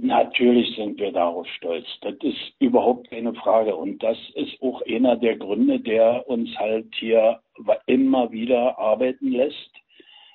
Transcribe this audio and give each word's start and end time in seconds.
Natürlich 0.00 0.74
sind 0.76 0.98
wir 0.98 1.12
darauf 1.12 1.46
stolz. 1.56 1.86
Das 2.02 2.14
ist 2.22 2.52
überhaupt 2.58 3.08
keine 3.10 3.34
Frage. 3.34 3.74
Und 3.74 4.02
das 4.02 4.18
ist 4.34 4.60
auch 4.60 4.82
einer 4.82 5.16
der 5.16 5.36
Gründe, 5.36 5.80
der 5.80 6.28
uns 6.28 6.54
halt 6.56 6.94
hier 6.98 7.40
immer 7.86 8.30
wieder 8.30 8.78
arbeiten 8.78 9.30
lässt, 9.30 9.70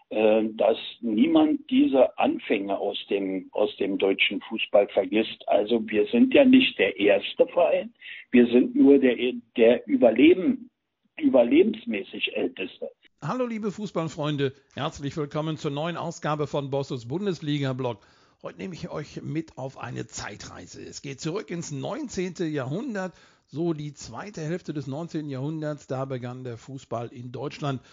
äh, 0.09 0.43
dass 0.53 0.77
niemand 1.01 1.69
diese 1.69 2.17
Anfänge 2.17 2.77
aus 2.77 2.97
dem, 3.09 3.49
aus 3.51 3.75
dem 3.77 3.97
deutschen 3.97 4.41
Fußball 4.41 4.87
vergisst. 4.89 5.47
Also 5.47 5.81
wir 5.87 6.05
sind 6.07 6.33
ja 6.33 6.43
nicht 6.43 6.77
der 6.79 6.99
erste 6.99 7.45
Verein. 7.47 7.93
Wir 8.31 8.47
sind 8.47 8.75
nur 8.75 8.99
der, 8.99 9.15
der 9.57 9.87
Überleben, 9.87 10.69
überlebensmäßig 11.17 12.35
älteste. 12.35 12.89
Hallo 13.23 13.45
liebe 13.45 13.71
Fußballfreunde, 13.71 14.51
herzlich 14.73 15.15
willkommen 15.15 15.55
zur 15.55 15.69
neuen 15.69 15.95
Ausgabe 15.95 16.47
von 16.47 16.71
Bossos 16.71 17.07
Bundesliga-Blog. 17.07 17.99
Heute 18.43 18.57
nehme 18.57 18.73
ich 18.73 18.89
euch 18.89 19.21
mit 19.21 19.59
auf 19.59 19.77
eine 19.77 20.07
Zeitreise. 20.07 20.83
Es 20.83 21.03
geht 21.03 21.21
zurück 21.21 21.51
ins 21.51 21.69
19. 21.69 22.51
Jahrhundert, 22.51 23.13
so 23.45 23.73
die 23.73 23.93
zweite 23.93 24.41
Hälfte 24.41 24.73
des 24.73 24.87
19. 24.87 25.29
Jahrhunderts. 25.29 25.85
Da 25.85 26.05
begann 26.05 26.43
der 26.43 26.57
Fußball 26.57 27.09
in 27.09 27.31
Deutschland 27.31 27.83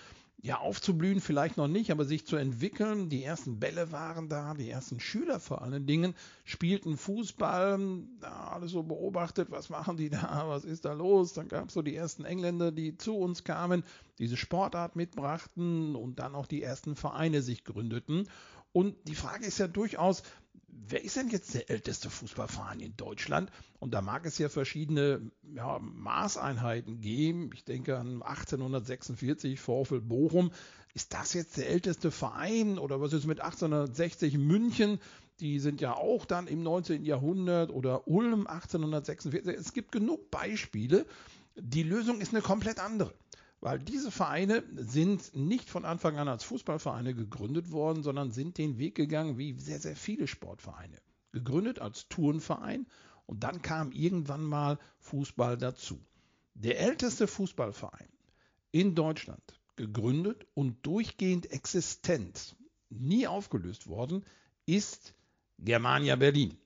ja 0.41 0.57
aufzublühen, 0.59 1.21
vielleicht 1.21 1.59
noch 1.59 1.69
nicht, 1.69 1.91
aber 1.91 2.07
sich 2.07 2.25
zu 2.25 2.37
entwickeln. 2.37 3.11
Die 3.11 3.25
ersten 3.25 3.61
Bälle 3.61 3.93
waren 3.93 4.31
da, 4.31 4.55
die 4.55 4.71
ersten 4.71 5.01
Schüler 5.01 5.39
vor 5.39 5.61
allen 5.61 5.85
Dingen 5.85 6.15
spielten 6.45 6.97
Fußball, 6.97 7.79
da 8.21 8.49
alles 8.49 8.71
so 8.71 8.83
beobachtet, 8.83 9.51
was 9.51 9.69
machen 9.69 9.99
die 9.99 10.09
da, 10.09 10.45
was 10.47 10.65
ist 10.65 10.87
da 10.87 10.95
los? 10.95 11.35
Dann 11.35 11.49
gab 11.49 11.69
es 11.69 11.75
so 11.75 11.83
die 11.83 11.95
ersten 11.95 12.25
Engländer, 12.25 12.73
die 12.73 12.97
zu 12.97 13.19
uns 13.19 13.45
kamen, 13.45 13.83
diese 14.19 14.39
Sportart 14.39 14.97
mitbrachten 14.97 15.95
und 15.95 16.19
dann 16.21 16.35
auch 16.35 16.47
die 16.47 16.63
ersten 16.63 16.97
Vereine 16.97 17.43
sich 17.43 17.65
gründeten. 17.65 18.29
Und 18.73 18.97
die 19.09 19.15
Frage 19.15 19.47
ist 19.47 19.59
ja 19.59 19.69
durchaus, 19.69 20.23
wer 20.89 21.05
ist 21.05 21.17
denn 21.17 21.29
jetzt 21.29 21.55
der 21.55 21.71
älteste 21.71 22.11
Fußballverein 22.11 22.81
in 22.81 22.97
Deutschland? 22.97 23.51
Und 23.79 23.93
da 23.93 24.01
mag 24.01 24.27
es 24.27 24.39
ja 24.39 24.49
verschiedene 24.49 25.31
ja, 25.55 25.79
Maßeinheiten 25.81 27.01
geben. 27.01 27.51
Ich 27.55 27.65
denke 27.65 27.99
an 27.99 28.23
1846 28.23 29.61
Vorfeld 29.61 30.09
Bochum. 30.09 30.53
Ist 30.95 31.15
das 31.15 31.35
jetzt 31.35 31.57
der 31.57 31.69
älteste 31.69 32.11
Verein 32.11 32.79
oder 32.79 33.01
was 33.01 33.13
ist 33.13 33.27
mit 33.27 33.41
1860 33.41 34.39
München? 34.39 34.99
Die 35.41 35.61
sind 35.61 35.81
ja 35.81 35.95
auch 35.95 36.25
dann 36.25 36.49
im 36.49 36.63
19. 36.63 37.05
Jahrhundert 37.05 37.71
oder 37.71 38.09
Ulm 38.09 38.47
1846. 38.47 39.47
Es 39.57 39.73
gibt 39.73 39.93
genug 39.93 40.31
Beispiele. 40.31 41.07
Die 41.57 41.85
Lösung 41.85 42.21
ist 42.21 42.33
eine 42.33 42.43
komplett 42.43 42.81
andere. 42.81 43.13
Weil 43.61 43.81
diese 43.81 44.11
Vereine 44.11 44.63
sind 44.77 45.35
nicht 45.35 45.69
von 45.69 45.85
Anfang 45.85 46.17
an 46.17 46.29
als 46.29 46.45
Fußballvereine 46.45 47.15
gegründet 47.15 47.73
worden, 47.73 48.03
sondern 48.03 48.31
sind 48.31 48.57
den 48.57 48.79
Weg 48.79 48.95
gegangen 48.95 49.37
wie 49.37 49.59
sehr, 49.59 49.81
sehr 49.81 49.97
viele 49.97 50.29
Sportvereine. 50.29 50.99
Gegründet 51.33 51.81
als 51.81 52.09
Turnverein 52.09 52.87
und 53.27 53.43
dann 53.43 53.61
kam 53.61 53.93
irgendwann 53.93 54.45
mal 54.45 54.79
Fußball 55.01 55.59
dazu. 55.59 56.01
Der 56.55 56.79
älteste 56.81 57.27
Fußballverein 57.27 58.09
in 58.71 58.95
Deutschland, 58.95 59.43
gegründet 59.77 60.47
und 60.55 60.85
durchgehend 60.87 61.51
existent, 61.51 62.57
nie 62.91 63.27
aufgelöst 63.27 63.87
worden, 63.87 64.25
ist 64.67 65.15
Germania 65.59 66.17
Berlin. 66.17 66.57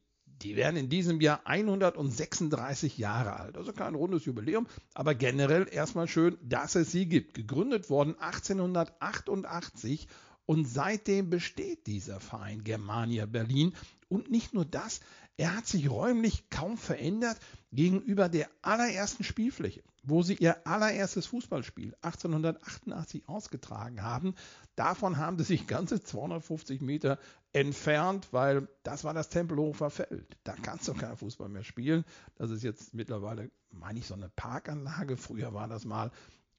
Die 0.43 0.57
werden 0.57 0.77
in 0.77 0.89
diesem 0.89 1.21
Jahr 1.21 1.41
136 1.45 2.99
Jahre 2.99 3.39
alt. 3.39 3.57
Also 3.57 3.73
kein 3.73 3.95
rundes 3.95 4.25
Jubiläum, 4.25 4.67
aber 4.95 5.15
generell 5.15 5.69
erstmal 5.71 6.09
schön, 6.09 6.37
dass 6.43 6.75
es 6.75 6.91
sie 6.91 7.07
gibt. 7.07 7.35
Gegründet 7.35 7.91
worden 7.91 8.17
1888 8.19 10.09
und 10.47 10.67
seitdem 10.67 11.31
besteht 11.31 11.87
dieser 11.87 12.19
Verein 12.21 12.65
Germania 12.65 13.27
Berlin. 13.27 13.73
Und 14.09 14.31
nicht 14.31 14.53
nur 14.53 14.65
das, 14.65 15.01
er 15.37 15.57
hat 15.57 15.67
sich 15.67 15.91
räumlich 15.91 16.51
kaum 16.51 16.77
verändert 16.77 17.39
gegenüber 17.73 18.29
der 18.29 18.49
allerersten 18.61 19.25
Spielfläche, 19.25 19.83
wo 20.03 20.23
sie 20.23 20.35
ihr 20.35 20.67
allererstes 20.67 21.27
Fußballspiel 21.27 21.95
1888 22.03 23.29
ausgetragen 23.29 24.03
haben. 24.03 24.35
Davon 24.77 25.17
haben 25.17 25.39
sie 25.39 25.45
sich 25.45 25.67
ganze 25.67 26.03
250 26.03 26.83
Meter 26.83 27.19
entfernt, 27.53 28.29
weil 28.31 28.69
das 28.83 29.05
war 29.05 29.15
das 29.15 29.31
Tempelhofer 29.31 29.91
Feld. 29.91 30.37
Da 30.45 30.55
kannst 30.55 30.89
du 30.89 30.95
kein 30.95 31.17
Fußball 31.17 31.49
mehr 31.49 31.65
spielen. 31.65 32.05
Das 32.37 32.51
ist 32.51 32.63
jetzt 32.63 32.95
mittlerweile, 32.95 33.51
meine 33.71 33.99
ich, 33.99 34.07
so 34.07 34.15
eine 34.15 34.29
Parkanlage. 34.29 35.17
Früher 35.17 35.55
war 35.55 35.69
das 35.69 35.85
mal, 35.85 36.11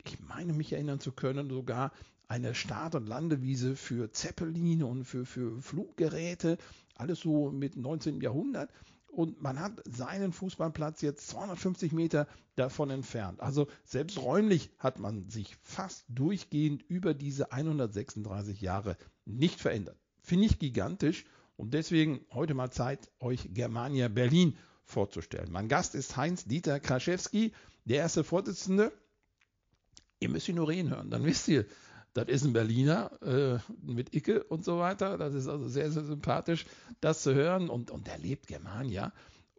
ich 0.03 0.19
meine 0.19 0.53
mich 0.53 0.73
erinnern 0.73 1.00
zu 1.00 1.12
können, 1.12 1.50
sogar 1.50 1.91
eine 2.28 2.56
Start- 2.56 2.95
und 2.95 3.07
Landewiese 3.07 3.75
für 3.75 4.12
Zeppeline 4.12 4.85
und 4.85 5.06
für, 5.06 5.25
für 5.25 5.62
Fluggeräte. 5.62 6.57
Alles 6.96 7.20
so 7.20 7.52
mit 7.52 7.76
19. 7.76 8.22
Jahrhundert. 8.22 8.70
Und 9.08 9.42
man 9.42 9.59
hat 9.59 9.81
seinen 9.86 10.31
Fußballplatz 10.31 11.02
jetzt 11.02 11.28
250 11.28 11.92
Meter 11.92 12.28
davon 12.56 12.90
entfernt. 12.90 13.42
Also 13.42 13.68
selbst 13.86 14.18
räumlich 14.18 14.72
hat 14.80 14.98
man 14.98 15.30
sich 15.30 15.56
fast 15.62 16.06
durchgehend 16.09 16.84
über 16.88 17.14
diese 17.14 17.52
136 17.52 18.59
Jahre 18.62 18.98
nicht 19.26 19.59
verändert. 19.59 19.98
Finde 20.22 20.46
ich 20.46 20.58
gigantisch 20.58 21.26
und 21.58 21.76
deswegen 21.76 22.26
heute 22.31 22.56
mal 22.56 22.72
Zeit, 22.72 23.12
euch 23.20 23.50
Germania 23.54 24.08
Berlin 24.08 24.58
vorzustellen. 24.84 25.52
Mein 25.52 25.68
Gast 25.68 25.94
ist 25.94 26.18
Heinz-Dieter 26.18 26.80
Kraschewski, 26.80 27.54
der 27.86 27.98
erste 27.98 28.24
Vorsitzende. 28.24 28.92
Ihr 30.20 30.30
müsst 30.30 30.48
ihn 30.48 30.56
nur 30.56 30.70
reden 30.70 30.90
hören, 30.90 31.12
dann 31.12 31.24
wisst 31.25 31.48
ihr, 31.50 31.66
das 32.13 32.28
ist 32.28 32.46
ein 32.46 32.53
Berliner 32.53 33.12
äh, 33.22 33.59
mit 33.81 34.13
Icke 34.13 34.44
und 34.44 34.63
so 34.63 34.79
weiter. 34.79 35.18
Das 35.18 35.34
ist 35.34 35.47
also 35.47 35.68
sehr, 35.68 35.91
sehr 35.91 36.03
sympathisch, 36.03 36.66
das 37.01 37.24
zu 37.24 37.34
hören. 37.34 37.69
Und, 37.69 37.91
und 37.91 38.07
er 38.07 38.19
lebt 38.19 38.47
Germania. 38.47 39.12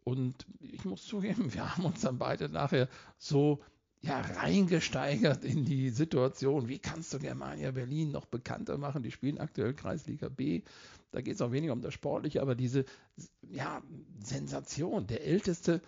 Und 0.04 0.46
ich 0.60 0.84
muss 0.84 1.04
zugeben, 1.04 1.52
wir 1.54 1.74
haben 1.76 1.84
uns 1.84 2.02
dann 2.02 2.18
beide 2.18 2.48
nachher 2.48 2.88
so 3.18 3.60
ja, 4.02 4.20
reingesteigert 4.20 5.44
in 5.44 5.64
die 5.64 5.88
Situation, 5.88 6.68
wie 6.68 6.78
kannst 6.78 7.14
du 7.14 7.18
Germania 7.18 7.70
Berlin 7.70 8.12
noch 8.12 8.26
bekannter 8.26 8.76
machen? 8.76 9.02
Die 9.02 9.10
spielen 9.10 9.38
aktuell 9.38 9.72
Kreisliga 9.72 10.28
B. 10.28 10.62
Da 11.10 11.22
geht 11.22 11.36
es 11.36 11.40
auch 11.40 11.52
weniger 11.52 11.72
um 11.72 11.80
das 11.80 11.94
Sportliche, 11.94 12.42
aber 12.42 12.54
diese 12.54 12.84
ja, 13.50 13.82
Sensation, 14.20 15.06
der 15.06 15.24
älteste 15.24 15.80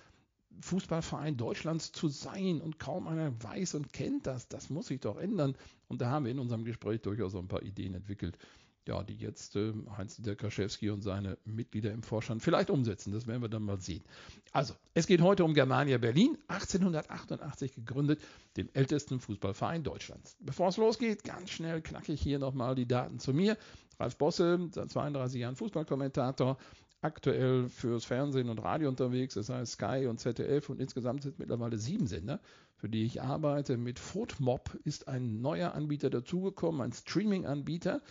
Fußballverein 0.61 1.37
Deutschlands 1.37 1.93
zu 1.93 2.09
sein 2.09 2.61
und 2.61 2.79
kaum 2.79 3.07
einer 3.07 3.33
weiß 3.43 3.75
und 3.75 3.93
kennt 3.93 4.27
das, 4.27 4.49
das 4.49 4.71
muss 4.71 4.87
sich 4.87 5.01
doch 5.01 5.17
ändern. 5.17 5.57
Und 5.89 6.01
da 6.01 6.11
haben 6.11 6.25
wir 6.25 6.33
in 6.33 6.39
unserem 6.39 6.65
Gespräch 6.65 7.01
durchaus 7.03 7.35
ein 7.35 7.49
paar 7.49 7.63
Ideen 7.63 7.95
entwickelt, 7.95 8.39
ja, 8.87 9.03
die 9.03 9.17
jetzt 9.17 9.57
äh, 9.57 9.73
Heinz-Dieter 9.97 10.37
Kaschewski 10.37 10.91
und 10.91 11.03
seine 11.03 11.39
Mitglieder 11.45 11.91
im 11.91 12.03
Vorstand 12.03 12.43
vielleicht 12.43 12.71
umsetzen. 12.71 13.13
Das 13.13 13.27
werden 13.27 13.43
wir 13.43 13.49
dann 13.49 13.65
mal 13.65 13.81
sehen. 13.81 14.05
Also, 14.53 14.75
es 14.95 15.07
geht 15.07 15.21
heute 15.21 15.45
um 15.45 15.55
Germania 15.55 15.99
Berlin, 15.99 16.39
1888 16.49 17.75
gegründet, 17.75 18.21
dem 18.57 18.69
ältesten 18.75 19.21
Fußballverein 19.21 19.83
Deutschlands. 19.83 20.37
Bevor 20.41 20.69
es 20.69 20.77
losgeht, 20.77 21.25
ganz 21.25 21.51
schnell 21.51 21.83
knackig 21.83 22.21
hier 22.21 22.39
nochmal 22.39 22.75
die 22.75 22.87
Daten 22.87 23.19
zu 23.19 23.33
mir. 23.33 23.57
Ralf 23.99 24.17
Bosse, 24.17 24.69
seit 24.73 24.91
32 24.91 25.41
Jahren 25.41 25.57
Fußballkommentator, 25.57 26.59
aktuell 27.07 27.69
fürs 27.69 28.05
Fernsehen 28.05 28.51
und 28.51 28.59
Radio 28.59 28.89
unterwegs, 28.89 29.35
das 29.35 29.49
heißt 29.49 29.75
Sky 29.75 30.07
und 30.09 30.19
ZDF 30.19 30.69
und 30.69 30.81
insgesamt 30.81 31.23
sind 31.23 31.39
mittlerweile 31.39 31.79
sieben 31.79 32.09
Sender, 32.09 32.41
für 32.75 32.89
die 32.89 33.05
ich 33.05 33.23
arbeite. 33.23 33.77
Mit 33.77 34.01
Footmob 34.01 34.77
ist 34.83 35.07
ein 35.07 35.41
neuer 35.41 35.73
Anbieter 35.75 36.11
dazugekommen, 36.11 36.81
ein 36.81 36.93
Streaming-Anbieter. 36.93 38.03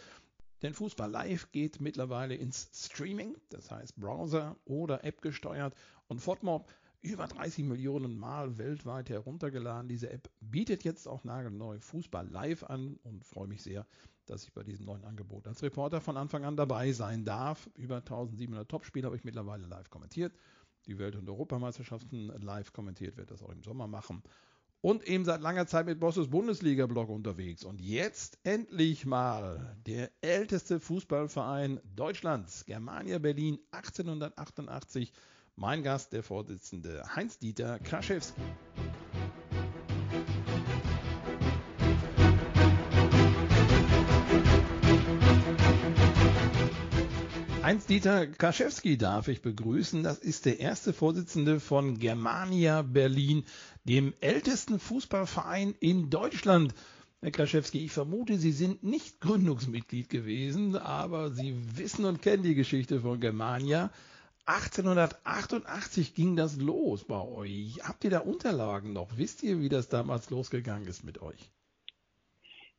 Denn 0.62 0.74
Fußball 0.74 1.12
Live 1.12 1.52
geht 1.52 1.82
mittlerweile 1.82 2.36
ins 2.36 2.70
Streaming, 2.74 3.36
das 3.50 3.70
heißt 3.70 3.98
Browser 3.98 4.56
oder 4.64 5.04
App 5.04 5.22
gesteuert. 5.22 5.76
Und 6.08 6.22
Fotmob 6.22 6.72
über 7.02 7.28
30 7.28 7.66
Millionen 7.66 8.18
Mal 8.18 8.58
weltweit 8.58 9.10
heruntergeladen. 9.10 9.90
Diese 9.90 10.10
App 10.10 10.30
bietet 10.40 10.86
jetzt 10.86 11.06
auch 11.08 11.26
nagelneu 11.26 11.80
Fußball 11.80 12.28
Live 12.30 12.64
an 12.64 12.98
und 13.04 13.26
freue 13.26 13.48
mich 13.48 13.62
sehr, 13.62 13.86
dass 14.30 14.44
ich 14.44 14.54
bei 14.54 14.64
diesem 14.64 14.86
neuen 14.86 15.04
Angebot 15.04 15.48
als 15.48 15.62
Reporter 15.64 16.02
von 16.02 16.18
Anfang 16.18 16.46
an 16.46 16.56
dabei 16.56 16.92
sein 16.92 17.26
darf. 17.26 17.70
Über 17.76 17.98
1700 17.98 18.70
Topspiele 18.70 19.06
habe 19.06 19.16
ich 19.16 19.24
mittlerweile 19.24 19.66
live 19.66 19.90
kommentiert. 19.90 20.34
Die 20.88 21.00
Welt- 21.00 21.16
und 21.16 21.28
Europameisterschaften 21.30 22.28
live 22.42 22.74
kommentiert, 22.74 23.18
werde 23.18 23.34
das 23.34 23.42
auch 23.42 23.50
im 23.50 23.64
Sommer 23.64 23.88
machen 23.88 24.22
und 24.86 25.04
eben 25.08 25.26
seit 25.26 25.42
langer 25.42 25.66
Zeit 25.66 25.88
mit 25.88 26.00
Bosses 26.00 26.30
Bundesliga-Blog 26.30 27.10
unterwegs. 27.10 27.64
Und 27.64 27.82
jetzt 27.82 28.38
endlich 28.44 29.08
mal 29.08 29.76
der 29.88 30.12
älteste 30.22 30.80
Fußballverein 30.80 31.80
Deutschlands, 31.96 32.66
Germania 32.66 33.18
Berlin 33.18 33.58
1888. 33.72 35.12
Mein 35.56 35.82
Gast, 35.82 36.14
der 36.14 36.22
Vorsitzende 36.22 37.02
Heinz-Dieter 37.16 37.80
Kraschewski. 37.80 38.42
Heinz-Dieter 47.66 48.28
Kaschewski 48.28 48.96
darf 48.96 49.28
ich 49.28 49.42
begrüßen. 49.42 50.04
Das 50.04 50.20
ist 50.20 50.46
der 50.46 50.60
erste 50.60 50.94
Vorsitzende 50.94 51.60
von 51.60 51.98
Germania 51.98 52.84
Berlin, 52.84 53.44
dem 53.86 54.14
ältesten 54.22 54.78
Fußballverein 54.78 55.74
in 55.80 56.12
Deutschland. 56.12 56.76
Herr 57.22 57.32
Kaschewski, 57.32 57.84
ich 57.84 57.92
vermute, 57.92 58.38
Sie 58.38 58.52
sind 58.52 58.84
nicht 58.84 59.20
Gründungsmitglied 59.20 60.10
gewesen, 60.10 60.78
aber 60.78 61.32
Sie 61.32 61.56
wissen 61.76 62.06
und 62.06 62.22
kennen 62.22 62.44
die 62.44 62.54
Geschichte 62.54 63.02
von 63.02 63.20
Germania. 63.20 63.90
1888 64.46 66.14
ging 66.14 66.36
das 66.36 66.58
los 66.58 67.04
bei 67.06 67.20
euch. 67.20 67.80
Habt 67.82 68.04
ihr 68.04 68.12
da 68.12 68.20
Unterlagen 68.20 68.94
noch? 68.94 69.18
Wisst 69.18 69.42
ihr, 69.42 69.60
wie 69.60 69.70
das 69.70 69.90
damals 69.90 70.30
losgegangen 70.30 70.88
ist 70.88 71.04
mit 71.04 71.20
euch? 71.20 71.50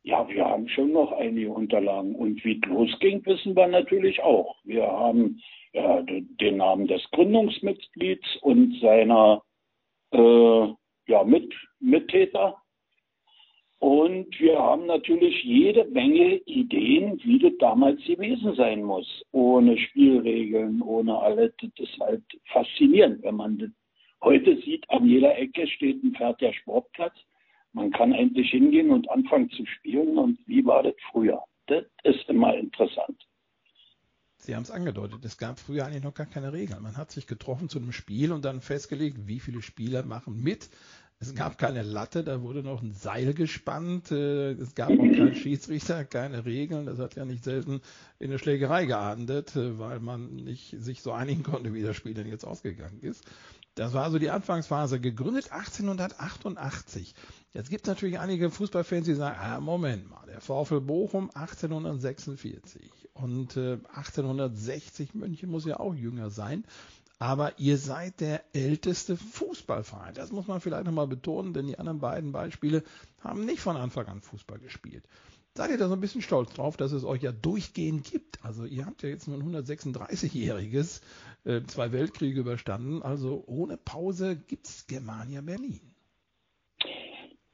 Ja, 0.07 0.25
wir 0.29 0.45
haben 0.45 0.69
schon 0.69 0.93
noch 0.93 1.11
einige 1.11 1.51
Unterlagen. 1.51 2.15
Und 2.15 2.41
wie 2.45 2.61
es 2.63 2.69
losging, 2.69 3.25
wissen 3.25 3.57
wir 3.57 3.67
natürlich 3.67 4.23
auch. 4.23 4.55
Wir 4.63 4.87
haben 4.87 5.41
ja, 5.73 6.01
den 6.01 6.55
Namen 6.55 6.87
des 6.87 7.03
Gründungsmitglieds 7.11 8.37
und 8.41 8.79
seiner 8.79 9.43
äh, 10.11 10.67
ja, 11.07 11.23
Mit 11.25 11.53
Mittäter 11.81 12.55
und 13.79 14.39
wir 14.39 14.57
haben 14.57 14.85
natürlich 14.85 15.43
jede 15.43 15.83
Menge 15.85 16.37
Ideen, 16.45 17.19
wie 17.23 17.39
das 17.39 17.53
damals 17.59 18.01
gewesen 18.05 18.55
sein 18.55 18.83
muss. 18.83 19.23
Ohne 19.33 19.77
Spielregeln, 19.77 20.81
ohne 20.81 21.19
alles. 21.19 21.53
Das 21.61 21.71
ist 21.77 21.99
halt 21.99 22.23
faszinierend, 22.45 23.21
wenn 23.23 23.35
man 23.35 23.57
das 23.57 23.69
heute 24.23 24.55
sieht. 24.61 24.89
An 24.89 25.05
jeder 25.05 25.37
Ecke 25.37 25.67
steht 25.67 26.01
ein 26.01 26.15
fertiger 26.15 26.53
Sportplatz. 26.53 27.15
Man 27.77 27.91
kann 27.91 28.11
endlich 28.11 28.49
hingehen 28.49 28.89
und 28.89 29.09
anfangen 29.11 29.51
zu 29.51 29.63
spielen. 29.65 30.17
Und 30.17 30.39
wie 30.47 30.65
war 30.65 30.81
das 30.81 30.95
früher? 31.11 31.43
Das 31.67 31.85
ist 32.03 32.27
immer 32.27 32.55
interessant. 32.55 33.27
Sie 34.39 34.55
haben 34.55 34.63
es 34.63 34.71
angedeutet, 34.71 35.25
es 35.25 35.37
gab 35.37 35.59
früher 35.59 35.85
eigentlich 35.85 36.03
noch 36.03 36.13
gar 36.13 36.25
keine 36.25 36.53
Regeln. 36.53 36.81
Man 36.81 36.97
hat 36.97 37.11
sich 37.11 37.27
getroffen 37.27 37.69
zu 37.69 37.79
einem 37.79 37.91
Spiel 37.91 38.31
und 38.31 38.45
dann 38.45 38.61
festgelegt, 38.61 39.27
wie 39.27 39.39
viele 39.39 39.61
Spieler 39.61 40.03
machen 40.03 40.41
mit, 40.41 40.69
es 41.19 41.33
gab 41.33 41.57
keine 41.57 41.81
Latte, 41.81 42.23
da 42.23 42.43
wurde 42.43 42.61
noch 42.61 42.83
ein 42.83 42.91
Seil 42.91 43.33
gespannt. 43.33 44.11
Äh, 44.11 44.51
es 44.51 44.75
gab 44.75 44.91
auch 44.91 44.97
keinen 44.97 45.33
Schiedsrichter, 45.35 46.05
keine 46.05 46.45
Regeln. 46.45 46.85
Das 46.85 46.99
hat 46.99 47.15
ja 47.15 47.25
nicht 47.25 47.43
selten 47.43 47.81
in 48.19 48.29
eine 48.29 48.37
Schlägerei 48.37 48.85
geahndet, 48.85 49.55
äh, 49.55 49.79
weil 49.79 49.99
man 49.99 50.35
nicht 50.35 50.75
sich 50.79 51.01
so 51.01 51.11
einigen 51.11 51.41
konnte, 51.41 51.73
wie 51.73 51.81
das 51.81 51.95
Spiel 51.95 52.13
denn 52.13 52.27
jetzt 52.27 52.45
ausgegangen 52.45 52.99
ist. 53.01 53.25
Das 53.77 53.93
war 53.93 54.03
also 54.03 54.17
die 54.17 54.31
Anfangsphase, 54.31 54.99
gegründet 54.99 55.51
1888. 55.51 57.13
Jetzt 57.53 57.69
gibt 57.69 57.83
es 57.83 57.87
natürlich 57.87 58.17
einige 58.17 58.49
Fußballfans, 58.49 59.05
die 59.05 59.13
sagen, 59.13 59.37
ah, 59.39 59.59
Moment 59.59 60.09
mal, 60.09 60.25
der 60.25 60.41
VfL 60.41 60.81
Bochum 60.81 61.29
1846 61.35 62.89
und 63.13 63.55
äh, 63.55 63.77
1860 63.93 65.13
München 65.13 65.51
muss 65.51 65.65
ja 65.65 65.79
auch 65.79 65.93
jünger 65.93 66.31
sein. 66.31 66.65
Aber 67.19 67.59
ihr 67.59 67.77
seid 67.77 68.19
der 68.19 68.43
älteste 68.55 69.15
Fußballverein. 69.15 70.15
Das 70.15 70.31
muss 70.31 70.47
man 70.47 70.59
vielleicht 70.59 70.85
nochmal 70.85 71.07
betonen, 71.07 71.53
denn 71.53 71.67
die 71.67 71.77
anderen 71.77 71.99
beiden 71.99 72.31
Beispiele 72.31 72.83
haben 73.19 73.45
nicht 73.45 73.59
von 73.59 73.77
Anfang 73.77 74.07
an 74.07 74.21
Fußball 74.21 74.57
gespielt. 74.57 75.03
Seid 75.57 75.71
ihr 75.71 75.79
da 75.79 75.87
so 75.87 75.95
ein 75.95 76.01
bisschen 76.01 76.21
stolz 76.21 76.53
drauf, 76.53 76.77
dass 76.77 76.91
es 76.91 77.03
euch 77.03 77.23
ja 77.23 77.31
durchgehend 77.31 78.11
gibt? 78.11 78.45
Also 78.45 78.65
ihr 78.65 78.85
habt 78.85 79.01
ja 79.01 79.09
jetzt 79.09 79.27
nur 79.27 79.39
ein 79.39 79.55
136-jähriges, 79.55 81.01
äh, 81.45 81.61
zwei 81.63 81.91
Weltkriege 81.91 82.41
überstanden. 82.41 83.01
Also 83.01 83.43
ohne 83.47 83.75
Pause 83.75 84.37
gibt's 84.47 84.85
Germania 84.85 85.41
Berlin. 85.41 85.81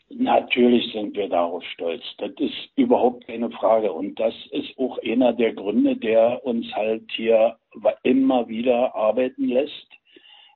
Natürlich 0.09 0.91
sind 0.91 1.15
wir 1.15 1.29
darauf 1.29 1.63
stolz. 1.63 2.03
Das 2.17 2.31
ist 2.39 2.71
überhaupt 2.75 3.25
keine 3.25 3.49
Frage. 3.51 3.93
Und 3.93 4.19
das 4.19 4.33
ist 4.51 4.77
auch 4.77 4.97
einer 5.01 5.31
der 5.31 5.53
Gründe, 5.53 5.95
der 5.95 6.45
uns 6.45 6.65
halt 6.75 7.09
hier 7.15 7.55
immer 8.03 8.49
wieder 8.49 8.93
arbeiten 8.95 9.47
lässt, 9.47 9.87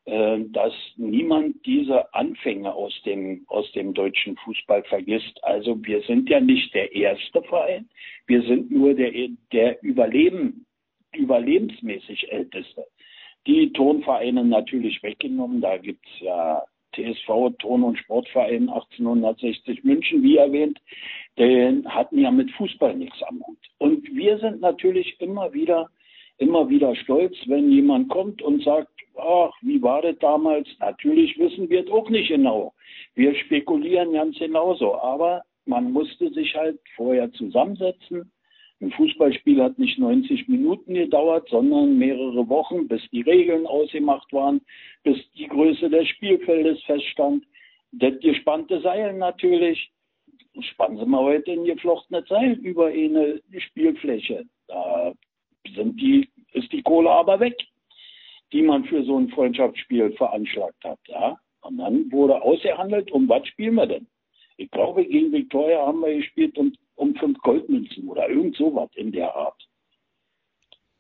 dass 0.08 0.74
niemand 0.96 1.66
diese 1.66 2.14
Anfänge 2.14 2.74
aus 2.74 2.94
dem, 3.06 3.44
aus 3.48 3.70
dem 3.74 3.94
deutschen 3.94 4.38
Fußball 4.38 4.84
vergisst. 4.84 5.44
Also 5.44 5.78
wir 5.84 6.02
sind 6.04 6.30
ja 6.30 6.40
nicht 6.40 6.74
der 6.74 6.96
erste 6.96 7.42
Verein. 7.44 7.90
Wir 8.26 8.42
sind 8.44 8.72
nur 8.72 8.94
der, 8.94 9.12
der 9.52 9.84
Überleben, 9.84 10.66
überlebensmäßig 11.14 12.32
älteste. 12.32 12.86
Die 13.48 13.74
Tonvereine 13.74 14.46
natürlich 14.46 15.04
weggenommen. 15.04 15.60
Da 15.60 15.78
gibt's 15.78 16.10
ja 16.20 16.64
TSV 16.94 17.52
Turn- 17.60 17.84
und 17.84 17.98
Sportverein 17.98 18.70
1860 18.70 19.84
München, 19.84 20.24
wie 20.24 20.38
erwähnt, 20.38 20.80
den 21.38 21.88
hatten 21.88 22.20
ja 22.20 22.32
mit 22.32 22.50
Fußball 22.52 22.96
nichts 22.96 23.22
am 23.24 23.44
Hut. 23.46 23.60
Und 23.78 24.04
wir 24.16 24.38
sind 24.40 24.62
natürlich 24.62 25.20
immer 25.20 25.54
wieder, 25.54 25.90
immer 26.38 26.70
wieder 26.70 26.96
stolz, 26.96 27.36
wenn 27.48 27.72
jemand 27.72 28.10
kommt 28.10 28.42
und 28.42 28.64
sagt, 28.64 28.92
ach, 29.18 29.52
wie 29.62 29.82
war 29.82 30.02
das 30.02 30.18
damals? 30.20 30.68
Natürlich 30.80 31.38
wissen 31.38 31.70
wir 31.70 31.84
es 31.84 31.92
auch 31.92 32.10
nicht 32.10 32.30
genau. 32.30 32.74
Wir 33.16 33.34
spekulieren 33.36 34.14
ganz 34.14 34.38
genauso, 34.38 34.96
aber 34.96 35.44
man 35.66 35.92
musste 35.92 36.30
sich 36.32 36.56
halt 36.56 36.80
vorher 36.96 37.32
zusammensetzen, 37.34 38.32
ein 38.80 38.92
Fußballspiel 38.92 39.62
hat 39.64 39.80
nicht 39.80 39.98
90 39.98 40.48
Minuten 40.48 40.94
gedauert, 40.94 41.50
sondern 41.50 41.98
mehrere 41.98 42.48
Wochen, 42.48 42.88
bis 42.88 43.02
die 43.12 43.22
Regeln 43.22 43.66
ausgemacht 43.66 44.32
waren, 44.32 44.62
bis 45.04 45.18
die 45.34 45.48
Größe 45.48 45.90
des 45.90 46.08
Spielfeldes 46.10 46.84
feststand. 46.84 47.44
Das 47.92 48.14
gespannte 48.20 48.80
Seil 48.82 49.14
natürlich. 49.14 49.92
Spannen 50.60 50.98
Sie 50.98 51.06
mal 51.06 51.24
heute 51.24 51.52
ein 51.52 51.66
geflochtenes 51.66 52.28
Seil 52.28 52.54
über 52.54 52.88
eine 52.88 53.42
Spielfläche. 53.58 54.46
Da 54.68 55.14
sind 55.76 56.00
die, 56.00 56.30
ist 56.54 56.72
die 56.72 56.82
Kohle 56.82 57.10
aber 57.10 57.40
weg, 57.40 57.56
die 58.52 58.62
man 58.62 58.86
für 58.86 59.04
so 59.04 59.18
ein 59.18 59.30
Freundschaftsspiel 59.30 60.12
veranschlagt 60.14 60.84
hat. 60.84 61.00
Ja? 61.08 61.38
Und 61.62 61.78
dann 61.78 62.12
wurde 62.12 62.42
ausgehandelt, 62.42 63.12
um 63.12 63.28
was 63.28 63.48
spielen 63.48 63.76
wir 63.76 63.88
denn? 63.88 64.08
Ich 64.58 64.72
glaube, 64.72 65.06
gegen 65.06 65.32
Victoria 65.32 65.86
haben 65.86 66.02
wir 66.02 66.16
gespielt 66.16 66.58
und 66.58 66.78
um 66.96 67.14
fünf 67.16 67.38
Goldmünzen 67.40 68.08
oder 68.08 68.28
irgend 68.30 68.56
sowas 68.56 68.90
in 68.96 69.12
der 69.12 69.36
Art. 69.36 69.68